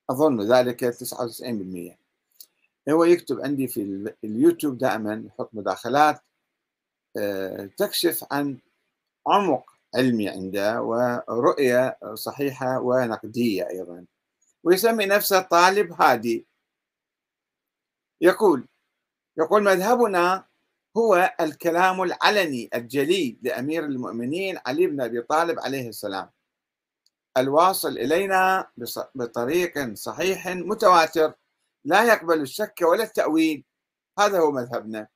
أظن 0.10 0.42
ذلك 0.42 0.94
99% 0.94 1.98
هو 2.90 3.04
يكتب 3.04 3.42
عندي 3.42 3.68
في 3.68 4.14
اليوتيوب 4.24 4.78
دائما 4.78 5.24
يحط 5.28 5.50
مداخلات 5.54 6.22
تكشف 7.78 8.26
عن 8.32 8.60
عمق 9.28 9.72
علمي 9.96 10.30
عنده 10.30 10.82
ورؤية 10.82 11.98
صحيحة 12.14 12.80
ونقدية 12.80 13.70
أيضا. 13.70 14.06
ويسمي 14.64 15.06
نفسه 15.06 15.42
طالب 15.42 16.02
هادي. 16.02 16.48
يقول 18.22 18.68
يقول 19.38 19.64
مذهبنا 19.64 20.46
هو 20.98 21.36
الكلام 21.42 22.02
العلني 22.02 22.70
الجلي 22.74 23.38
لأمير 23.42 23.86
المؤمنين 23.86 24.60
علي 24.66 24.88
بن 24.88 25.02
أبي 25.02 25.22
طالب 25.22 25.60
عليه 25.60 25.90
السلام. 25.90 26.30
الواصل 27.38 27.98
إلينا 27.98 28.68
بطريق 29.16 29.94
صحيح 29.94 30.48
متواتر 30.48 31.34
لا 31.86 32.04
يقبل 32.04 32.42
الشك 32.42 32.82
ولا 32.82 33.04
التأويل. 33.04 33.64
هذا 34.20 34.40
هو 34.40 34.52
مذهبنا. 34.52 35.08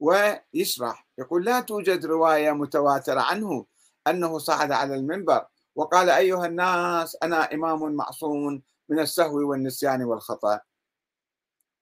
ويشرح. 0.00 1.06
يقول 1.18 1.44
لا 1.44 1.60
توجد 1.60 2.06
رواية 2.06 2.52
متواترة 2.52 3.20
عنه 3.20 3.66
أنه 4.06 4.38
صعد 4.38 4.72
على 4.72 4.94
المنبر. 4.94 5.46
وقال 5.74 6.10
أيها 6.10 6.46
الناس 6.46 7.16
أنا 7.22 7.54
إمام 7.54 7.92
معصوم 7.94 8.62
من 8.88 8.98
السهو 9.00 9.50
والنسيان 9.50 10.04
والخطأ. 10.04 10.60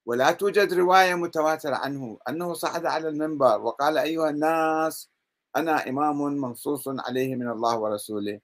ولا 0.06 0.30
توجد 0.32 0.74
رواية 0.74 1.14
متواترة 1.14 1.76
عنه 1.76 2.18
أنه 2.28 2.54
صعد 2.54 2.86
على 2.86 3.08
المنبر. 3.08 3.60
وقال 3.60 3.98
أيها 3.98 4.30
الناس 4.30 5.10
أنا 5.56 5.88
إمام 5.88 6.22
منصوص 6.22 6.88
عليه 6.88 7.36
من 7.36 7.50
الله 7.50 7.78
ورسوله. 7.78 8.40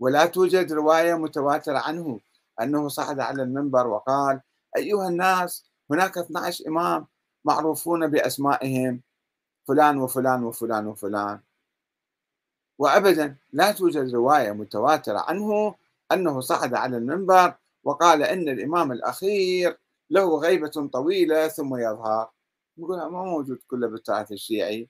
ولا 0.00 0.26
توجد 0.26 0.72
رواية 0.72 1.14
متواترة 1.14 1.78
عنه 1.78 2.20
أنه 2.60 2.88
صعد 2.88 3.20
على 3.20 3.42
المنبر. 3.42 3.86
وقال 3.86 4.40
أيها 4.76 5.08
الناس 5.08 5.70
هناك 5.90 6.18
12 6.18 6.64
إمام 6.68 7.06
معروفون 7.46 8.06
بأسمائهم 8.06 9.02
فلان 9.68 9.98
وفلان 9.98 10.44
وفلان 10.44 10.86
وفلان. 10.86 11.40
وأبدا 12.78 13.36
لا 13.52 13.72
توجد 13.72 14.14
رواية 14.14 14.52
متواترة 14.52 15.18
عنه 15.18 15.74
أنه 16.12 16.40
صعد 16.40 16.74
على 16.74 16.96
المنبر 16.96 17.54
وقال 17.84 18.22
إن 18.22 18.48
الإمام 18.48 18.92
الأخير 18.92 19.78
له 20.10 20.38
غيبة 20.38 20.88
طويلة 20.92 21.48
ثم 21.48 21.76
يظهر. 21.76 22.30
نقول 22.78 22.98
ما 22.98 23.24
موجود 23.24 23.58
كله 23.68 23.88
بالتراث 23.88 24.32
الشيعي. 24.32 24.88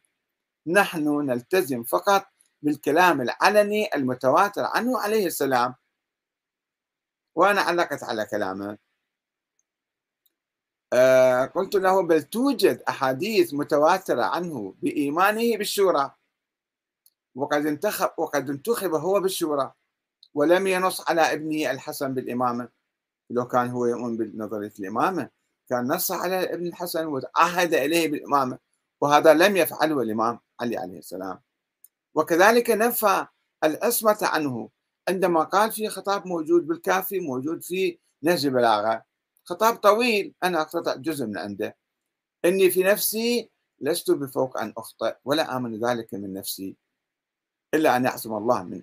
نحن 0.67 1.27
نلتزم 1.27 1.83
فقط 1.83 2.27
بالكلام 2.63 3.21
العلني 3.21 3.91
المتواتر 3.95 4.65
عنه 4.65 4.99
عليه 5.01 5.27
السلام. 5.27 5.75
وأنا 7.35 7.61
علقت 7.61 8.03
على 8.05 8.27
كلامه. 8.27 8.79
قلت 11.55 11.75
له 11.75 12.03
بل 12.03 12.23
توجد 12.23 12.83
أحاديث 12.89 13.55
متواترة 13.55 14.23
عنه 14.23 14.75
بإيمانه 14.83 15.57
بالشورى. 15.57 16.15
وقد 17.35 17.67
انتخب 17.67 18.11
وقد 18.19 18.51
انتخب 18.51 18.95
هو 18.95 19.21
بالشورى 19.21 19.73
ولم 20.35 20.67
ينص 20.67 21.11
على 21.11 21.33
ابنه 21.33 21.71
الحسن 21.71 22.15
بالإمامة. 22.15 22.69
لو 23.31 23.47
كان 23.47 23.71
هو 23.71 23.87
يؤمن 23.87 24.17
بنظرية 24.17 24.73
الإمامة 24.81 25.31
كان 25.69 25.87
نص 25.87 26.13
على 26.13 26.55
ابن 26.55 26.67
الحسن 26.67 27.07
وعهد 27.07 27.75
إليه 27.75 28.11
بالإمامة 28.11 28.59
وهذا 29.01 29.35
لم 29.35 29.57
يفعله 29.57 30.03
الإمام 30.03 30.41
علي 30.61 30.77
عليه 30.77 30.99
السلام. 30.99 31.41
وكذلك 32.15 32.71
نفى 32.71 33.27
العصمة 33.65 34.19
عنه. 34.23 34.71
عندما 35.09 35.43
قال 35.43 35.73
في 35.73 35.89
خطاب 35.89 36.27
موجود 36.27 36.67
بالكافي 36.67 37.21
موجود 37.21 37.63
في 37.63 37.99
نهج 38.23 38.47
البلاغة 38.47 39.05
خطاب 39.47 39.77
طويل. 39.77 40.35
أنا 40.45 40.61
أقتطع 40.61 40.95
جزء 40.97 41.27
من 41.27 41.39
عنده. 41.39 41.77
إني 42.45 42.71
في 42.71 42.83
نفسي 42.83 43.51
لست 43.81 44.11
بفوق 44.11 44.59
أن 44.61 44.73
أخطئ 44.79 45.17
ولا 45.25 45.57
آمن 45.57 45.85
ذلك 45.85 46.15
من 46.15 46.33
نفسي 46.33 46.77
إلا 47.75 47.97
أن 47.97 48.05
يعصم 48.05 48.37
الله 48.37 48.63
من 48.63 48.83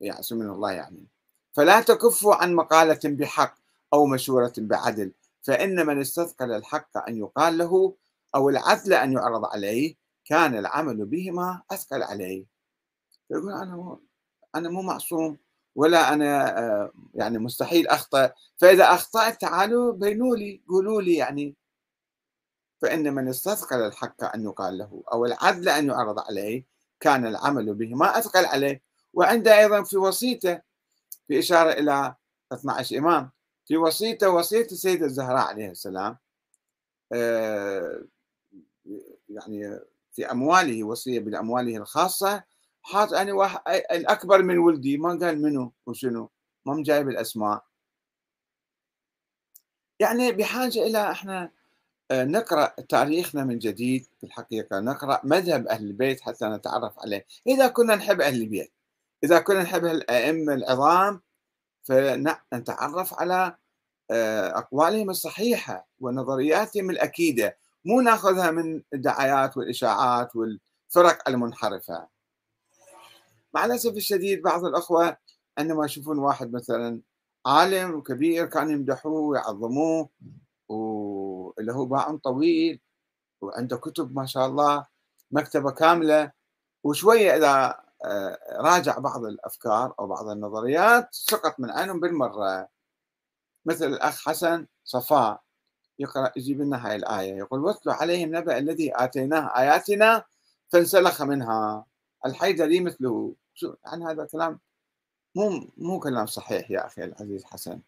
يعصم 0.00 0.38
من 0.38 0.50
الله 0.50 0.72
يعني. 0.72 1.06
فلا 1.52 1.80
تكفوا 1.80 2.34
عن 2.34 2.54
مقالة 2.54 3.00
بحق 3.04 3.54
أو 3.92 4.06
مشورة 4.06 4.52
بعدل. 4.58 5.12
فإن 5.42 5.86
من 5.86 6.00
استثقل 6.00 6.52
الحق 6.52 7.08
أن 7.08 7.16
يقال 7.18 7.58
له 7.58 7.94
أو 8.34 8.48
العدل 8.48 8.92
أن 8.92 9.12
يعرض 9.12 9.44
عليه 9.44 9.94
كان 10.24 10.58
العمل 10.58 11.04
بهما 11.04 11.62
أثقل 11.70 12.02
عليه. 12.02 12.44
يقول 13.30 13.52
أنا 13.52 13.76
مو 13.76 14.00
أنا 14.54 14.68
مو 14.68 14.82
معصوم. 14.82 15.38
ولا 15.76 16.12
أنا 16.12 16.58
آه، 16.58 16.92
يعني 17.14 17.38
مستحيل 17.38 17.88
أخطأ. 17.88 18.32
فإذا 18.56 18.84
أخطأت 18.84 19.40
تعالوا 19.40 19.92
بينوا 19.92 20.36
لي 20.36 20.62
قولوا 20.68 21.02
لي 21.02 21.14
يعني. 21.14 21.56
فإن 22.82 23.14
من 23.14 23.28
استثقل 23.28 23.76
الحق 23.76 24.34
أن 24.34 24.44
يقال 24.44 24.78
له 24.78 25.02
أو 25.12 25.24
العدل 25.24 25.68
أن 25.68 25.86
يعرض 25.88 26.18
عليه 26.18 26.64
كان 27.00 27.26
العمل 27.26 27.74
بهما 27.74 28.18
أثقل 28.18 28.46
عليه. 28.46 28.82
وعنده 29.14 29.58
أيضا 29.58 29.82
في 29.82 29.96
وصيته 29.96 30.60
في 31.28 31.38
إشارة 31.38 31.70
إلى 31.72 32.14
12 32.52 32.98
إمام 32.98 33.30
في 33.66 33.76
وصيته 33.76 34.30
وصية 34.30 34.64
السيدة 34.64 35.06
الزهراء 35.06 35.46
عليه 35.46 35.70
السلام 35.70 36.18
آه، 37.12 38.04
يعني 39.28 39.80
في 40.12 40.30
أمواله 40.30 40.84
وصية 40.84 41.20
بأمواله 41.20 41.76
الخاصة 41.76 42.44
حاط 42.86 43.12
أنا 43.12 43.32
واحد 43.32 43.60
الأكبر 43.68 44.42
من 44.42 44.58
ولدي 44.58 44.98
ما 44.98 45.08
قال 45.08 45.42
منو 45.42 45.72
وشنو 45.86 46.30
ما 46.66 46.82
جايب 46.82 47.08
الأسماء. 47.08 47.64
يعني 50.00 50.32
بحاجة 50.32 50.86
إلى 50.86 51.10
إحنا 51.10 51.50
آه، 52.10 52.24
نقرأ 52.24 52.66
تاريخنا 52.66 53.44
من 53.44 53.58
جديد 53.58 54.06
في 54.20 54.26
الحقيقة 54.26 54.80
نقرأ 54.80 55.20
مذهب 55.24 55.66
أهل 55.66 55.84
البيت 55.84 56.20
حتى 56.20 56.46
نتعرف 56.46 56.98
عليه. 56.98 57.26
إذا 57.46 57.68
كنا 57.68 57.96
نحب 57.96 58.20
أهل 58.20 58.42
البيت 58.42 58.72
إذا 59.24 59.38
كنا 59.40 59.62
نحب 59.62 59.84
الأئمة 59.84 60.54
العظام 60.54 61.20
فنتعرف 61.84 63.14
على 63.20 63.56
آه، 64.10 64.58
أقوالهم 64.58 65.10
الصحيحة 65.10 65.88
ونظرياتهم 66.00 66.90
الأكيدة 66.90 67.58
مو 67.84 68.00
ناخذها 68.00 68.50
من 68.50 68.82
الدعايات 68.94 69.56
والإشاعات 69.56 70.36
والفرق 70.36 71.28
المنحرفة. 71.28 72.15
مع 73.56 73.64
الأسف 73.64 73.96
الشديد 73.96 74.42
بعض 74.42 74.64
الأخوة 74.64 75.16
عندما 75.58 75.84
يشوفون 75.84 76.18
واحد 76.18 76.52
مثلا 76.52 77.00
عالم 77.46 77.94
وكبير 77.94 78.46
كانوا 78.46 78.72
يمدحوه 78.72 79.20
ويعظموه 79.20 80.08
واللي 80.68 81.72
هو 81.72 81.86
باع 81.86 82.16
طويل 82.16 82.80
وعنده 83.40 83.76
كتب 83.76 84.16
ما 84.16 84.26
شاء 84.26 84.46
الله 84.46 84.86
مكتبة 85.30 85.70
كاملة 85.70 86.32
وشوية 86.84 87.36
إذا 87.36 87.80
آه، 88.04 88.38
راجع 88.60 88.98
بعض 88.98 89.24
الأفكار 89.24 89.94
أو 90.00 90.06
بعض 90.06 90.28
النظريات 90.28 91.08
سقط 91.12 91.60
من 91.60 91.70
عينهم 91.70 92.00
بالمرة. 92.00 92.68
مثل 93.66 93.86
الأخ 93.86 94.28
حسن 94.28 94.66
صفاء 94.84 95.42
يقرأ 95.98 96.32
يجيب 96.36 96.60
لنا 96.60 96.86
هاي 96.88 96.96
الآية 96.96 97.34
يقول 97.36 97.60
واتلو 97.60 97.92
عليهم 97.92 98.36
نبأ 98.36 98.58
الذي 98.58 98.92
آتيناه 98.96 99.58
آياتنا 99.58 100.24
فانسلخ 100.68 101.22
منها 101.22 101.86
الحيدري 102.26 102.80
مثله. 102.80 103.34
شو 103.56 103.74
يعني 103.86 104.04
هذا 104.04 104.24
كلام 104.24 104.60
مو 105.36 105.68
مو 105.78 106.00
كلام 106.00 106.26
صحيح 106.26 106.70
يا 106.70 106.86
أخي 106.86 107.04
العزيز 107.04 107.44
حسن. 107.44 107.80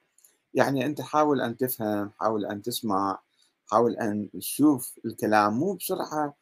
يعني 0.54 0.86
أنت 0.86 1.00
حاول 1.00 1.40
أن 1.40 1.56
تفهم 1.56 2.10
حاول 2.20 2.46
أن 2.46 2.62
تسمع 2.62 3.18
حاول 3.66 3.96
أن 3.96 4.30
تشوف 4.30 4.98
الكلام 5.04 5.54
مو 5.58 5.74
بسرعة 5.74 6.34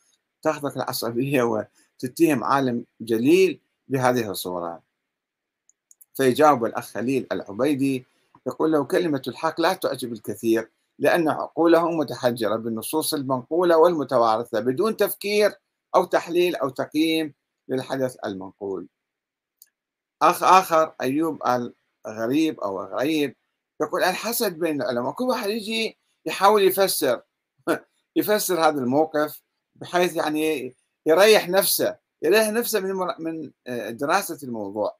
تاخذك 0.42 0.76
العصبية 0.76 1.42
وتتهم 2.02 2.44
عالم 2.44 2.84
جليل 3.00 3.60
بهذه 3.88 4.30
الصورة. 4.30 4.82
فيجاوب 6.14 6.64
الأخ 6.64 6.84
خليل 6.86 7.26
العبيدي 7.32 8.06
يقول 8.46 8.72
له 8.72 8.84
كلمة 8.84 9.22
الحق 9.28 9.60
لا 9.60 9.72
تعجب 9.74 10.12
الكثير 10.12 10.70
لأن 10.98 11.28
عقولهم 11.28 11.98
متحجرة 11.98 12.56
بالنصوص 12.56 13.14
المنقولة 13.14 13.78
والمتوارثة 13.78 14.60
بدون 14.60 14.96
تفكير 14.96 15.54
أو 15.94 16.04
تحليل 16.04 16.56
أو 16.56 16.68
تقييم 16.68 17.34
للحدث 17.68 18.16
المنقول. 18.24 18.88
أخ 20.22 20.42
آخر 20.42 20.94
أيوب 21.00 21.42
الغريب 22.06 22.60
أو 22.60 22.80
غريب 22.82 23.36
يقول 23.80 24.02
الحسد 24.04 24.58
بين 24.58 24.82
العلماء. 24.82 25.12
كل 25.12 25.24
واحد 25.24 25.50
يجي 25.50 25.98
يحاول 26.26 26.62
يفسر 26.62 27.22
يفسر 28.16 28.60
هذا 28.68 28.78
الموقف 28.78 29.42
بحيث 29.74 30.16
يعني 30.16 30.76
يريح 31.06 31.48
نفسه 31.48 31.96
يريح 32.22 32.48
نفسه 32.48 32.80
من 32.80 32.94
من 33.18 33.50
آه، 33.66 33.90
دراسة 33.90 34.38
الموضوع. 34.42 34.96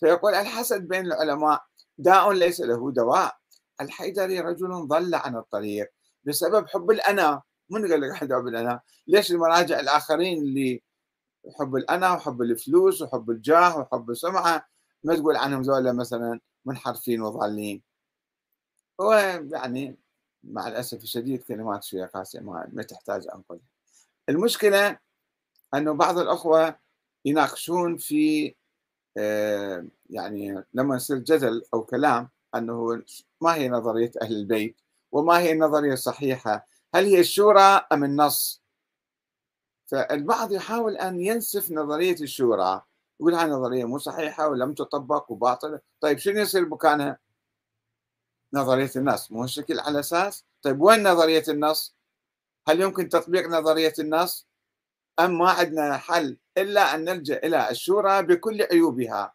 فيقول 0.00 0.34
الحسد 0.34 0.88
بين 0.88 1.06
العلماء 1.06 1.62
داء 1.98 2.32
ليس 2.32 2.60
له 2.60 2.92
دواء. 2.92 3.36
الحيدري 3.80 4.40
رجل 4.40 4.88
ضل 4.88 5.14
عن 5.14 5.36
الطريق 5.36 5.92
بسبب 6.24 6.68
حب 6.68 6.90
الأنا. 6.90 7.42
من 7.70 7.90
قال 7.90 8.00
لك 8.00 8.14
حب 8.14 8.46
الأنا؟ 8.46 8.80
ليش 9.06 9.32
المراجع 9.32 9.80
الآخرين 9.80 10.42
اللي 10.42 10.82
حب 11.58 11.76
الأنا 11.76 12.12
وحب 12.12 12.42
الفلوس 12.42 13.02
وحب 13.02 13.30
الجاه 13.30 13.78
وحب 13.78 14.10
السمعة. 14.10 14.66
ما 15.04 15.16
تقول 15.16 15.36
عنهم 15.36 15.62
ذولا 15.62 15.92
مثلا 15.92 16.40
منحرفين 16.64 17.22
وضالين. 17.22 17.82
هو 19.00 19.12
يعني 19.52 19.96
مع 20.44 20.68
الأسف 20.68 21.02
الشديد 21.02 21.42
كلمات 21.42 21.84
شوية 21.84 22.04
قاسية 22.04 22.40
ما, 22.40 22.68
ما 22.72 22.82
تحتاج 22.82 23.26
أنقلها. 23.34 23.60
المشكلة 24.28 24.98
أنه 25.74 25.92
بعض 25.92 26.18
الأخوة 26.18 26.76
يناقشون 27.24 27.96
في 27.96 28.54
آه، 29.18 29.86
يعني 30.10 30.64
لما 30.74 30.96
يصير 30.96 31.18
جدل 31.18 31.62
أو 31.74 31.84
كلام 31.84 32.30
أنه 32.54 33.02
ما 33.40 33.54
هي 33.54 33.68
نظرية 33.68 34.10
أهل 34.22 34.36
البيت 34.36 34.80
وما 35.12 35.38
هي 35.38 35.52
النظرية 35.52 35.92
الصحيحة. 35.92 36.66
هل 36.94 37.04
هي 37.04 37.20
الشورى 37.20 37.86
أم 37.92 38.04
النص؟ 38.04 38.61
فالبعض 39.92 40.52
يحاول 40.52 40.96
أن 40.96 41.20
ينسف 41.20 41.70
نظرية 41.70 42.16
الشورى 42.20 42.82
يقول 43.20 43.34
هاي 43.34 43.50
نظرية 43.50 43.84
مو 43.84 43.98
صحيحة 43.98 44.48
ولم 44.48 44.74
تطبق 44.74 45.30
وباطلة. 45.30 45.80
طيب 46.00 46.18
شنو 46.18 46.40
يصير 46.40 46.68
مكانها 46.68 47.18
نظرية 48.52 48.90
النص؟ 48.96 49.32
مو 49.32 49.44
الشكل 49.44 49.80
على 49.80 50.00
أساس؟ 50.00 50.44
طيب 50.62 50.80
وين 50.80 51.08
نظرية 51.08 51.44
النص؟ 51.48 51.96
هل 52.68 52.80
يمكن 52.80 53.08
تطبيق 53.08 53.48
نظرية 53.48 53.92
النص؟ 53.98 54.48
أم 55.20 55.38
ما 55.38 55.50
عندنا 55.50 55.96
حل 55.96 56.38
إلا 56.58 56.94
أن 56.94 57.04
نلجأ 57.04 57.36
إلى 57.36 57.70
الشورى 57.70 58.22
بكل 58.22 58.62
عيوبها. 58.62 59.34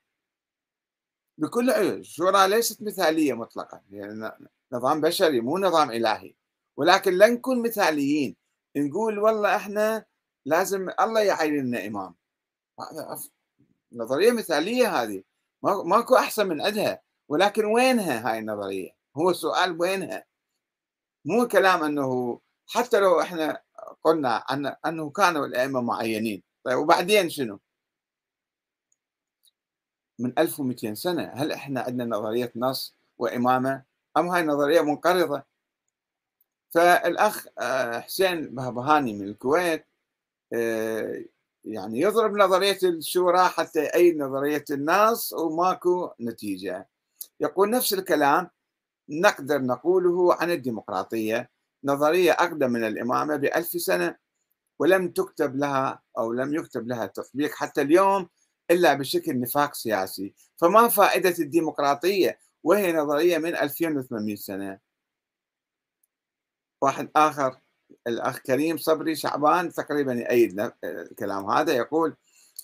بكل 1.37 1.69
عيوب. 1.71 1.99
الشورى 1.99 2.47
ليست 2.47 2.81
مثالية 2.81 3.33
مطلقا 3.33 3.81
يعني 3.89 4.31
نظام 4.71 5.01
بشري 5.01 5.41
مو 5.41 5.57
نظام 5.57 5.91
إلهي. 5.91 6.35
ولكن 6.77 7.13
لا 7.13 7.27
نكون 7.27 7.61
مثاليين. 7.61 8.35
نقول 8.77 9.19
والله 9.19 9.55
إحنا 9.55 10.05
لازم 10.47 10.89
الله 10.99 11.21
يعين 11.21 11.55
لنا 11.55 11.87
امام 11.87 12.15
نظرية 13.91 14.31
مثالية 14.31 15.01
هذه. 15.03 15.23
ماكو 15.63 16.15
أحسن 16.15 16.47
من 16.47 16.61
عندها. 16.61 17.01
ولكن 17.29 17.65
وينها 17.65 18.31
هاي 18.31 18.39
النظرية؟ 18.39 18.91
هو 19.17 19.29
السؤال 19.29 19.81
وينها؟ 19.81 20.25
مو 21.25 21.47
كلام 21.47 21.83
أنه 21.83 22.39
حتى 22.67 22.99
لو 22.99 23.21
إحنا 23.21 23.61
قلنا 24.03 24.43
عن 24.49 24.65
أنه 24.65 25.09
كانوا 25.09 25.45
الأئمة 25.45 25.81
معينين. 25.81 26.43
طيب 26.63 26.77
وبعدين 26.77 27.29
شنو؟ 27.29 27.59
من 30.19 30.39
1200 30.39 30.93
سنة 30.93 31.23
هل 31.23 31.51
إحنا 31.51 31.81
عندنا 31.81 32.17
نظرية 32.17 32.51
نص 32.55 32.95
وإمامة؟ 33.17 33.83
أم 34.17 34.27
هاي 34.27 34.43
نظريه 34.43 34.81
منقرضة؟ 34.81 35.43
فالأخ 36.69 37.47
آه، 37.59 37.99
حسين 37.99 38.55
بهبهاني 38.55 39.13
من 39.13 39.27
الكويت 39.27 39.86
يعني 41.65 41.99
يضرب 41.99 42.37
نظرية 42.37 42.77
الشورى 42.83 43.49
حتى 43.49 43.85
اي 43.85 44.13
نظرية 44.17 44.65
النص 44.71 45.33
وماكو 45.33 46.11
نتيجة. 46.21 46.89
يقول 47.39 47.69
نفس 47.69 47.93
الكلام 47.93 48.49
نقدر 49.09 49.61
نقوله 49.61 50.33
عن 50.33 50.51
الديمقراطية. 50.51 51.49
نظرية 51.83 52.31
أقدم 52.31 52.71
من 52.71 52.83
الإمامة 52.83 53.35
بألف 53.35 53.67
سنة 53.67 54.15
ولم 54.79 55.11
تكتب 55.11 55.55
لها 55.55 56.01
أو 56.17 56.33
لم 56.33 56.55
يكتب 56.55 56.87
لها 56.87 57.05
تطبيق 57.05 57.51
حتى 57.51 57.81
اليوم 57.81 58.29
إلا 58.71 58.93
بشكل 58.93 59.39
نفاق 59.39 59.73
سياسي. 59.73 60.33
فما 60.57 60.87
فائدة 60.87 61.35
الديمقراطية 61.39 62.39
وهي 62.63 62.93
نظرية 62.93 63.37
من 63.37 63.55
2800 63.55 64.35
سنة؟ 64.35 64.79
واحد 66.81 67.09
آخر. 67.15 67.57
الأخ 68.07 68.37
كريم 68.39 68.77
صبري 68.77 69.15
شعبان 69.15 69.73
تقريبا 69.73 70.13
يأيد 70.13 70.71
الكلام 70.83 71.49
هذا 71.49 71.73
يقول 71.73 72.15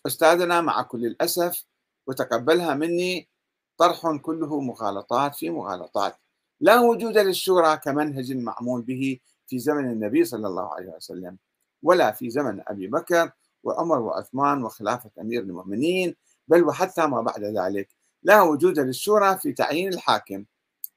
أستاذنا 0.08 0.62
مع 0.62 0.82
كل 0.82 1.06
الأسف 1.06 1.66
وتقبلها 2.08 2.74
مني 2.74 3.30
طرح 3.78 4.16
كله 4.22 4.62
مغالطات 4.62 5.36
في 5.36 5.50
مغالطات. 5.50 6.16
لا 6.62 6.80
وجود 6.80 7.18
للشورى 7.18 7.78
كمنهج 7.78 8.34
معمول 8.34 8.82
به 8.82 9.20
في 9.48 9.60
زمن 9.60 9.92
النبي 9.92 10.26
صلى 10.26 10.48
الله 10.48 10.74
عليه 10.74 10.90
وسلم 10.90 11.38
ولا 11.84 12.12
في 12.12 12.30
زمن 12.30 12.62
أبي 12.68 12.88
بكر 12.88 13.32
وعمر 13.64 14.00
وعثمان 14.00 14.64
وخلافة 14.64 15.12
أمير 15.22 15.42
المؤمنين 15.42 16.16
بل 16.48 16.64
وحتى 16.64 17.06
ما 17.08 17.22
بعد 17.22 17.44
ذلك. 17.44 17.90
لا 18.24 18.42
وجود 18.42 18.80
للشورى 18.80 19.38
في 19.38 19.54
تعيين 19.54 19.94
الحاكم. 19.94 20.46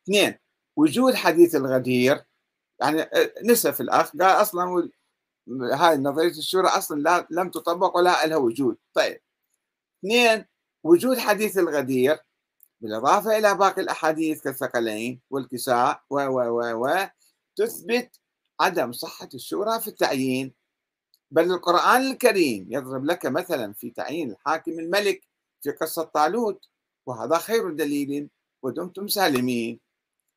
اثنين 0.04 0.34
وجود 0.76 1.14
حديث 1.14 1.54
الغدير 1.54 2.25
يعني 2.80 3.02
آه، 3.02 3.32
نسف 3.44 3.80
الاخ 3.80 4.12
قال 4.16 4.42
أصلا 4.42 4.90
هاي 5.72 5.96
نظرية 5.98 6.30
الشورى 6.30 6.68
أصلا 6.68 7.00
لا 7.00 7.26
لم 7.30 7.50
تطبق 7.50 7.96
ولا 7.96 8.26
لها 8.26 8.36
وجود. 8.36 8.76
طيب. 8.94 9.20
اثنين 10.00 10.44
وجود 10.84 11.18
حديث 11.18 11.58
الغدير 11.58 12.18
بالإضافة 12.80 13.38
إلى 13.38 13.54
باقي 13.54 13.82
الأحاديث 13.82 14.42
كالثقلين 14.42 15.20
والكساء 15.30 16.02
و 16.10 16.16
و 16.20 16.40
و 16.40 16.86
و 16.86 17.08
تثبت 17.56 18.20
عدم 18.60 18.92
صحة 18.92 19.28
الشورى 19.34 19.80
في 19.80 19.88
التعيين. 19.88 20.54
بل 21.30 21.52
القرآن 21.52 22.02
الكريم 22.10 22.66
يضرب 22.70 23.04
لك 23.04 23.26
مثلا 23.26 23.72
في 23.72 23.90
تعيين 23.90 24.30
الحاكم 24.30 24.72
الملك 24.72 25.28
في 25.62 25.70
قصة 25.70 26.02
طالوت 26.04 26.68
وهذا 27.06 27.38
خير 27.38 27.70
دليل 27.70 28.30
ودمتم 28.62 29.08
سالمين. 29.08 29.80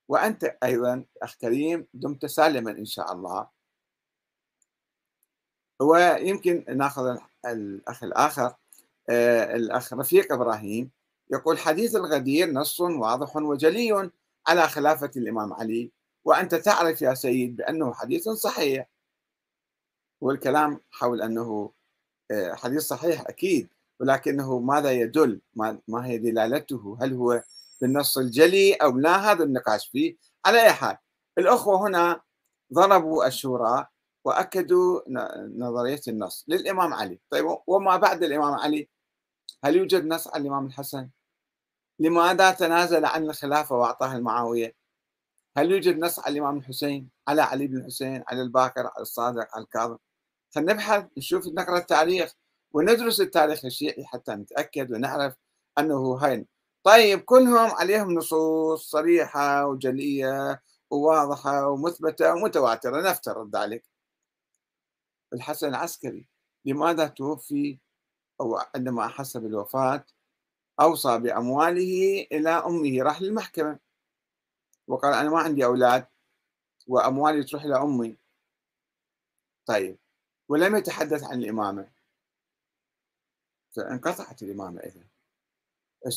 وأنت 0.10 0.58
أيضا 0.63 1.06
أخ 1.22 1.36
كريم 1.36 1.88
دمت 1.93 2.26
سالما 2.26 2.72
إن 2.72 2.86
شاء 2.86 3.13
الله. 3.13 3.48
ويمكن 5.82 6.65
نأخذ 6.78 7.17
الأخ 7.45 8.04
الآخر 8.04 8.56
آه، 9.10 9.56
الأخ 9.56 9.93
رفيق 9.93 10.34
إبراهيم 10.34 10.91
يقول 11.32 11.58
حديث 11.60 11.95
الغدير 11.95 12.52
نص 12.52 12.80
واضح 12.82 13.36
وجلي 13.36 14.12
على 14.48 14.67
خلافة 14.67 15.12
الإمام 15.17 15.54
علي. 15.54 15.91
وأنت 16.26 16.56
تعرف 16.56 17.02
يا 17.02 17.13
سيد 17.13 17.56
بأنه 17.56 17.93
حديث 17.93 18.30
صحيح. 18.30 18.89
والكلام 20.22 20.82
حول 20.91 21.22
أنه 21.22 21.72
آه، 22.32 22.54
حديث 22.54 22.82
صحيح 22.82 23.22
أكيد 23.28 23.69
ولكنه 24.00 24.60
ماذا 24.60 24.91
يدل؟ 24.91 25.41
ما 25.88 26.06
هي 26.06 26.17
دلالته؟ 26.17 26.98
هل 27.02 27.13
هو 27.13 27.43
بالنص 27.81 28.17
الجلي 28.17 28.73
أو 28.73 28.97
لا 28.97 29.31
هذا 29.31 29.43
النقاش 29.43 29.87
فيه. 29.87 30.17
على 30.45 30.61
أي 30.61 30.71
حال 30.73 30.97
الأخوة 31.37 31.87
هنا 31.87 32.21
ضربوا 32.73 33.27
الشورى 33.27 33.87
وأكدوا 34.25 35.01
نظرية 35.57 36.01
النص 36.07 36.45
للإمام 36.47 36.93
علي. 36.93 37.19
طيب 37.29 37.57
وما 37.67 37.97
بعد 37.97 38.23
الإمام 38.23 38.53
علي؟ 38.53 38.89
هل 39.63 39.75
يوجد 39.75 40.05
نص 40.05 40.27
على 40.27 40.41
الإمام 40.41 40.65
الحسن؟ 40.65 41.09
لماذا 41.99 42.51
تنازل 42.51 43.05
عن 43.05 43.23
الخلافة 43.29 43.75
وأعطاها 43.75 44.17
المعاوية؟ 44.17 44.75
هل 45.57 45.71
يوجد 45.71 45.99
نص 45.99 46.19
على 46.19 46.33
الإمام 46.33 46.57
الحسين؟ 46.57 47.09
على 47.27 47.41
علي 47.41 47.67
بن 47.67 47.77
الحسين 47.77 48.23
على 48.27 48.41
الباكر 48.41 48.87
على 48.87 49.01
الصادق 49.01 49.47
على 49.55 49.63
الكاظم؟ 49.63 49.97
خلينا 50.55 50.73
نبحث 50.73 51.05
نشوف 51.17 51.47
نقرأ 51.47 51.77
التاريخ 51.77 52.33
وندرس 52.71 53.21
التاريخ 53.21 53.65
الشيعي 53.65 54.05
حتى 54.05 54.31
نتأكد 54.31 54.91
ونعرف 54.91 55.35
أنه 55.79 56.13
هاي 56.13 56.45
طيب 56.83 57.19
كلهم 57.19 57.71
عليهم 57.71 58.13
نصوص 58.13 58.89
صريحة 58.91 59.65
وجلية 59.67 60.61
وواضحة 60.89 61.67
ومثبتة 61.67 62.33
ومتواترة 62.33 63.01
نفترض 63.09 63.55
ذلك. 63.55 63.83
الحسن 65.33 65.67
العسكري 65.67 66.27
لماذا 66.65 67.07
توفي 67.07 67.80
أو 68.41 68.59
عندما 68.75 69.05
أحس 69.05 69.38
بالوفاة 69.38 70.05
أوصى 70.82 71.19
بأمواله 71.19 72.27
إلى 72.32 72.49
أمه 72.49 73.03
راح 73.03 73.21
للمحكمة؟ 73.21 73.80
وقال 74.88 75.13
أنا 75.13 75.30
ما 75.30 75.39
عندي 75.39 75.65
أولاد 75.65 76.07
وأموالي 76.88 77.43
تروح 77.43 77.63
إلى 77.63 77.75
أمي. 77.77 78.17
طيب 79.65 79.97
ولم 80.49 80.75
يتحدث 80.75 81.23
عن 81.23 81.43
الإمامة؟ 81.43 81.91
فانقطعت 83.71 84.43
الإمامة 84.43 84.80
إذا 84.80 85.09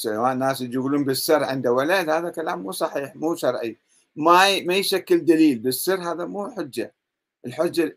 الناس 0.06 0.60
يقولون 0.60 1.04
بالسر 1.04 1.44
عنده. 1.44 1.72
ولد 1.72 2.08
هذا 2.08 2.30
كلام 2.30 2.62
مو 2.62 2.72
صحيح 2.72 3.16
مو 3.16 3.36
شرعي. 3.36 3.78
ما 4.16 4.60
ما 4.60 4.74
يشكل 4.74 5.24
دليل. 5.24 5.58
بالسر 5.58 6.00
هذا 6.00 6.24
مو 6.24 6.50
حجة. 6.50 6.94
الحجة 7.46 7.96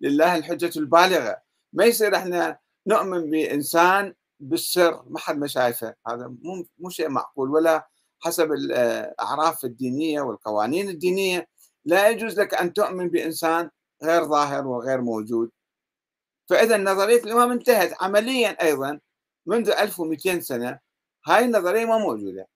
لله 0.00 0.36
الحجة 0.36 0.78
البالغة. 0.78 1.36
ما 1.72 1.84
يصير 1.84 2.16
إحنا 2.16 2.58
نؤمن 2.86 3.30
بإنسان 3.30 4.14
بالسر. 4.40 5.02
ما 5.08 5.18
حد 5.18 5.38
ما 5.38 5.46
شايفه. 5.46 5.94
هذا 6.08 6.34
مو 6.42 6.66
مو 6.78 6.90
شيء 6.90 7.08
معقول. 7.08 7.50
ولا 7.50 7.88
حسب 8.20 8.52
الأعراف 8.52 9.64
الدينية 9.64 10.20
والقوانين 10.20 10.88
الدينية. 10.88 11.48
لا 11.84 12.08
يجوز 12.08 12.40
لك 12.40 12.54
أن 12.54 12.72
تؤمن 12.72 13.08
بإنسان 13.08 13.70
غير 14.02 14.24
ظاهر 14.24 14.66
وغير 14.66 15.00
موجود. 15.00 15.50
فإذا 16.48 16.76
نظرية 16.76 17.22
الإمام 17.24 17.50
انتهت. 17.50 18.02
عمليا 18.02 18.62
أيضا 18.62 19.00
منذ 19.46 19.70
1200 19.70 20.40
سنة 20.40 20.83
هاي 21.26 21.44
النظرية 21.44 21.84
ما 21.84 21.98
موجودة. 21.98 22.48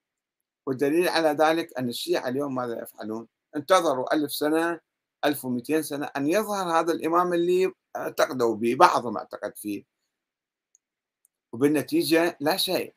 والدليل 0.66 1.08
على 1.08 1.28
ذلك 1.28 1.78
أن 1.78 1.88
الشيعة 1.88 2.28
اليوم 2.28 2.54
ماذا 2.54 2.82
يفعلون؟ 2.82 3.28
انتظروا 3.56 4.14
ألف 4.14 4.32
سنة 4.32 4.80
1200 5.24 5.82
سنة 5.82 6.06
أن 6.16 6.28
يظهر 6.28 6.80
هذا 6.80 6.92
الإمام 6.92 7.32
اللي 7.34 7.72
اعتقدوا 7.96 8.54
به 8.56 8.74
بعضهم 8.74 9.16
اعتقد 9.16 9.56
فيه. 9.56 9.84
وبالنتيجة 11.52 12.36
لا 12.40 12.56
شيء. 12.56 12.94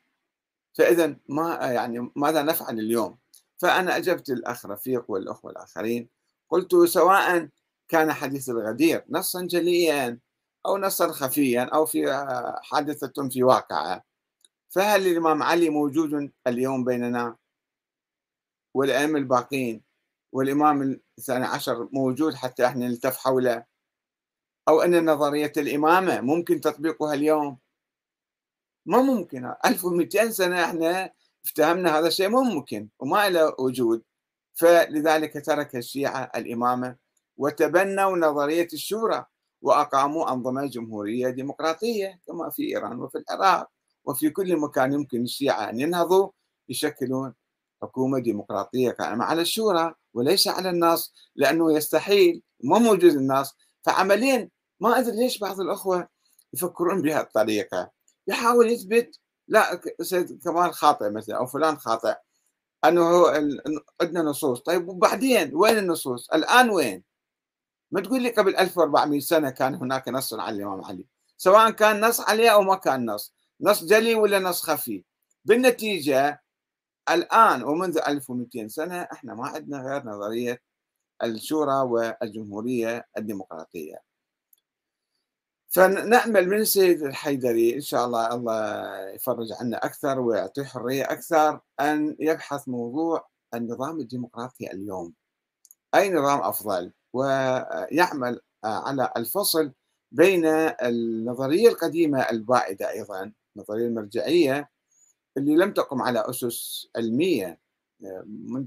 فإذا 0.74 1.16
ما 1.28 1.54
يعني 1.54 2.10
ماذا 2.16 2.42
نفعل 2.42 2.78
اليوم؟ 2.78 3.18
فأنا 3.58 3.96
أجبت 3.96 4.30
الأخ 4.30 4.66
رفيق 4.66 5.10
والأخوة 5.10 5.50
الآخرين 5.50 6.08
قلت 6.50 6.76
سواء 6.76 7.48
كان 7.88 8.12
حديث 8.12 8.48
الغدير 8.48 9.04
نصا 9.10 9.42
جليا 9.42 10.18
أو 10.66 10.78
نصا 10.78 11.12
خفيا 11.12 11.62
أو 11.62 11.86
في 11.86 12.12
حادثة 12.62 13.28
في 13.28 13.42
واقعة 13.42 14.04
فهل 14.72 15.06
الإمام 15.06 15.42
علي 15.42 15.70
موجود 15.70 16.32
اليوم 16.46 16.84
بيننا؟ 16.84 17.36
والأئمة 18.74 19.18
الباقين 19.18 19.82
والإمام 20.32 21.00
الثاني 21.18 21.44
عشر 21.44 21.88
موجود 21.92 22.34
حتى 22.34 22.66
إحنا 22.66 22.88
نلتف 22.88 23.16
حوله؟ 23.16 23.64
أو 24.68 24.80
أن 24.82 25.10
نظرية 25.10 25.52
الإمامة 25.56 26.20
ممكن 26.20 26.60
تطبيقها 26.60 27.14
اليوم؟ 27.14 27.58
ما 28.86 29.02
ممكن 29.02 29.54
1200 29.64 30.30
سنة 30.30 30.64
إحنا 30.64 31.12
افتهمنا 31.44 31.98
هذا 31.98 32.06
الشيء 32.06 32.28
مو 32.28 32.42
ممكن 32.42 32.88
وما 32.98 33.28
له 33.28 33.54
وجود. 33.58 34.02
فلذلك 34.54 35.46
ترك 35.46 35.76
الشيعة 35.76 36.30
الإمامة 36.36 36.96
وتبنوا 37.36 38.16
نظرية 38.16 38.68
الشورى 38.72 39.24
وأقاموا 39.62 40.32
أنظمة 40.32 40.66
جمهورية 40.66 41.30
ديمقراطية 41.30 42.20
كما 42.26 42.50
في 42.50 42.62
إيران 42.62 43.00
وفي 43.00 43.18
العراق. 43.18 43.70
وفي 44.04 44.30
كل 44.30 44.56
مكان 44.56 44.92
يمكن 44.92 45.22
الشيعة 45.22 45.70
أن 45.70 45.80
ينهضوا 45.80 46.30
يشكلون 46.68 47.34
حكومة 47.82 48.18
ديمقراطية 48.18 48.90
قائمة 48.90 49.24
على 49.24 49.42
الشورى 49.42 49.94
وليس 50.14 50.48
على 50.48 50.70
النص 50.70 51.14
لأنه 51.36 51.72
يستحيل 51.72 52.42
ما 52.64 52.78
موجود 52.78 53.14
النص 53.14 53.56
فعمليا 53.82 54.48
ما 54.80 54.98
أدري 54.98 55.16
ليش 55.16 55.38
بعض 55.38 55.60
الأخوة 55.60 56.08
يفكرون 56.54 57.02
بهذه 57.02 57.20
الطريقة. 57.20 57.90
يحاول 58.26 58.70
يثبت 58.70 59.18
لا 59.48 59.80
سيد 60.00 60.42
كمال 60.44 60.74
خاطئ 60.74 61.10
مثلا 61.10 61.36
أو 61.36 61.46
فلان 61.46 61.78
خاطئ 61.78 62.14
أنه 62.84 63.28
عندنا 64.00 64.22
نصوص. 64.22 64.60
طيب 64.60 64.88
وبعدين 64.88 65.54
وين 65.54 65.78
النصوص؟ 65.78 66.30
الآن 66.30 66.70
وين؟ 66.70 67.04
ما 67.90 68.00
تقول 68.00 68.22
لي 68.22 68.28
قبل 68.30 68.56
1400 68.56 69.20
سنة 69.20 69.50
كان 69.50 69.74
هناك 69.74 70.08
نص 70.08 70.34
على 70.34 70.56
الإمام 70.56 70.84
علي. 70.84 71.06
سواء 71.36 71.70
كان 71.70 72.04
نص 72.04 72.20
عليه 72.20 72.50
أو 72.50 72.62
ما 72.62 72.74
كان 72.76 73.10
نص. 73.10 73.34
نص 73.62 73.84
جلي 73.84 74.14
ولا 74.14 74.38
نص 74.38 74.62
خفي 74.62 75.04
بالنتيجة 75.44 76.42
الآن 77.10 77.62
ومنذ 77.64 77.98
1200 78.08 78.68
سنة 78.68 79.02
إحنا 79.02 79.34
ما 79.34 79.46
عندنا 79.46 79.82
غير 79.82 80.06
نظرية 80.06 80.62
الشورى 81.22 81.74
والجمهورية 81.74 83.08
الديمقراطية. 83.18 84.02
فنأمل 85.68 86.48
من 86.48 86.56
السيد 86.60 87.02
الحيدري 87.02 87.74
إن 87.74 87.80
شاء 87.80 88.04
الله 88.06 88.34
الله 88.34 89.08
يفرج 89.08 89.52
عنا 89.52 89.76
أكثر 89.76 90.20
ويعطيه 90.20 90.64
حرية 90.64 91.04
أكثر 91.04 91.60
أن 91.80 92.16
يبحث 92.20 92.68
موضوع 92.68 93.28
النظام 93.54 94.00
الديمقراطي 94.00 94.70
اليوم. 94.72 95.14
أي 95.94 96.10
نظام 96.10 96.40
أفضل؟ 96.40 96.92
ويعمل 97.12 98.40
على 98.64 99.12
الفصل 99.16 99.72
بين 100.12 100.46
النظرية 100.82 101.68
القديمة 101.68 102.20
البائدة 102.20 102.90
أيضا 102.90 103.32
النظرية 103.56 103.86
المرجعية 103.86 104.70
اللي 105.36 105.56
لم 105.56 105.72
تقم 105.72 106.02
على 106.02 106.24
أسس 106.30 106.88
علمية 106.96 107.60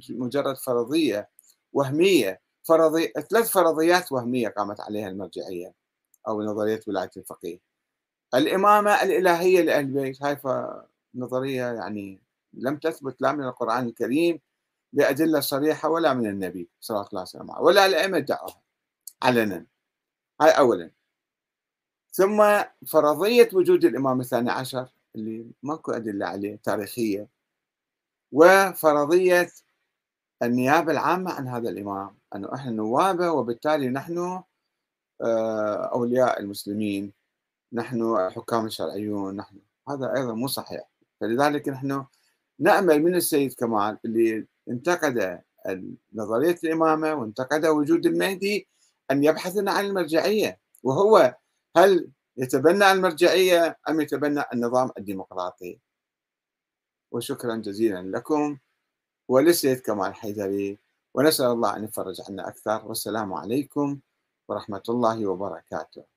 مجرد 0.09 0.57
فرضية 0.57 1.29
وهمية 1.73 2.41
فرضي 2.63 3.07
ثلاث 3.07 3.49
فرضيات 3.49 4.11
وهمية 4.11 4.47
قامت 4.47 4.79
عليها 4.81 5.09
المرجعية 5.09 5.73
أو 6.27 6.41
نظرية 6.43 6.79
ولاية 6.87 7.11
الفقيه. 7.17 7.59
الإمامة 8.35 9.03
الإلهية 9.03 9.61
لأهل 9.61 9.85
البيت 9.85 10.23
هاي 10.23 10.37
نظرية 11.15 11.71
يعني 11.73 12.21
لم 12.53 12.77
تثبت 12.77 13.21
لا 13.21 13.31
من 13.31 13.43
القرآن 13.43 13.87
الكريم 13.87 14.39
بأدلة 14.93 15.39
صريحة 15.39 15.89
ولا 15.89 16.13
من 16.13 16.27
النبي 16.27 16.69
صلى 16.79 16.95
الله 16.97 17.07
عليه 17.13 17.21
وسلم 17.21 17.49
ولا 17.59 17.85
الأئمة 17.85 18.19
دعوها 18.19 18.61
علنا. 19.23 19.65
هاي 20.41 20.51
أولا. 20.51 20.91
ثم 22.15 22.63
فرضية 22.87 23.49
وجود 23.53 23.85
الإمام 23.85 24.19
الثاني 24.19 24.51
عشر 24.51 24.87
اللي 25.15 25.45
ماكو 25.63 25.91
أدلة 25.91 26.25
عليه 26.25 26.59
تاريخية 26.63 27.27
وفرضية 28.31 29.51
النيابة 30.43 30.91
العامة 30.91 31.31
عن 31.31 31.47
هذا 31.47 31.69
الإمام 31.69 32.17
أنه 32.35 32.55
إحنا 32.55 32.71
نوابة 32.71 33.31
وبالتالي 33.31 33.89
نحن 33.89 34.43
آه، 35.21 35.75
أولياء 35.93 36.39
المسلمين 36.39 37.13
نحن 37.73 38.01
الحكام 38.17 38.65
الشرعيون 38.65 39.35
نحن. 39.35 39.59
هذا 39.89 40.13
أيضا 40.15 40.33
مو 40.33 40.47
صحيح. 40.47 40.89
فلذلك 41.21 41.69
نحن 41.69 42.05
نأمل 42.59 43.03
من 43.03 43.15
السيد 43.15 43.53
كمال 43.53 43.97
اللي 44.05 44.47
انتقد 44.69 45.41
نظرية 46.13 46.57
الإمامة 46.63 47.13
وانتقد 47.13 47.65
وجود 47.65 48.05
المهدي 48.05 48.67
أن 49.11 49.23
يبحث 49.23 49.57
عن 49.57 49.85
المرجعية 49.85 50.59
وهو 50.83 51.35
هل 51.77 52.11
يتبنى 52.37 52.91
المرجعية 52.91 53.79
أم 53.89 54.01
يتبنى 54.01 54.43
النظام 54.53 54.91
الديمقراطي؟ 54.97 55.79
وشكرا 57.11 57.55
جزيلا 57.55 58.01
لكم. 58.01 58.57
وللسيد 59.27 59.79
كمال 59.79 60.15
حيدري 60.15 60.79
ونسأل 61.13 61.45
الله 61.45 61.75
أن 61.75 61.83
يفرج 61.83 62.21
عنا 62.29 62.47
أكثر. 62.47 62.87
والسلام 62.87 63.33
عليكم 63.33 63.99
ورحمة 64.47 64.83
الله 64.89 65.25
وبركاته. 65.27 66.14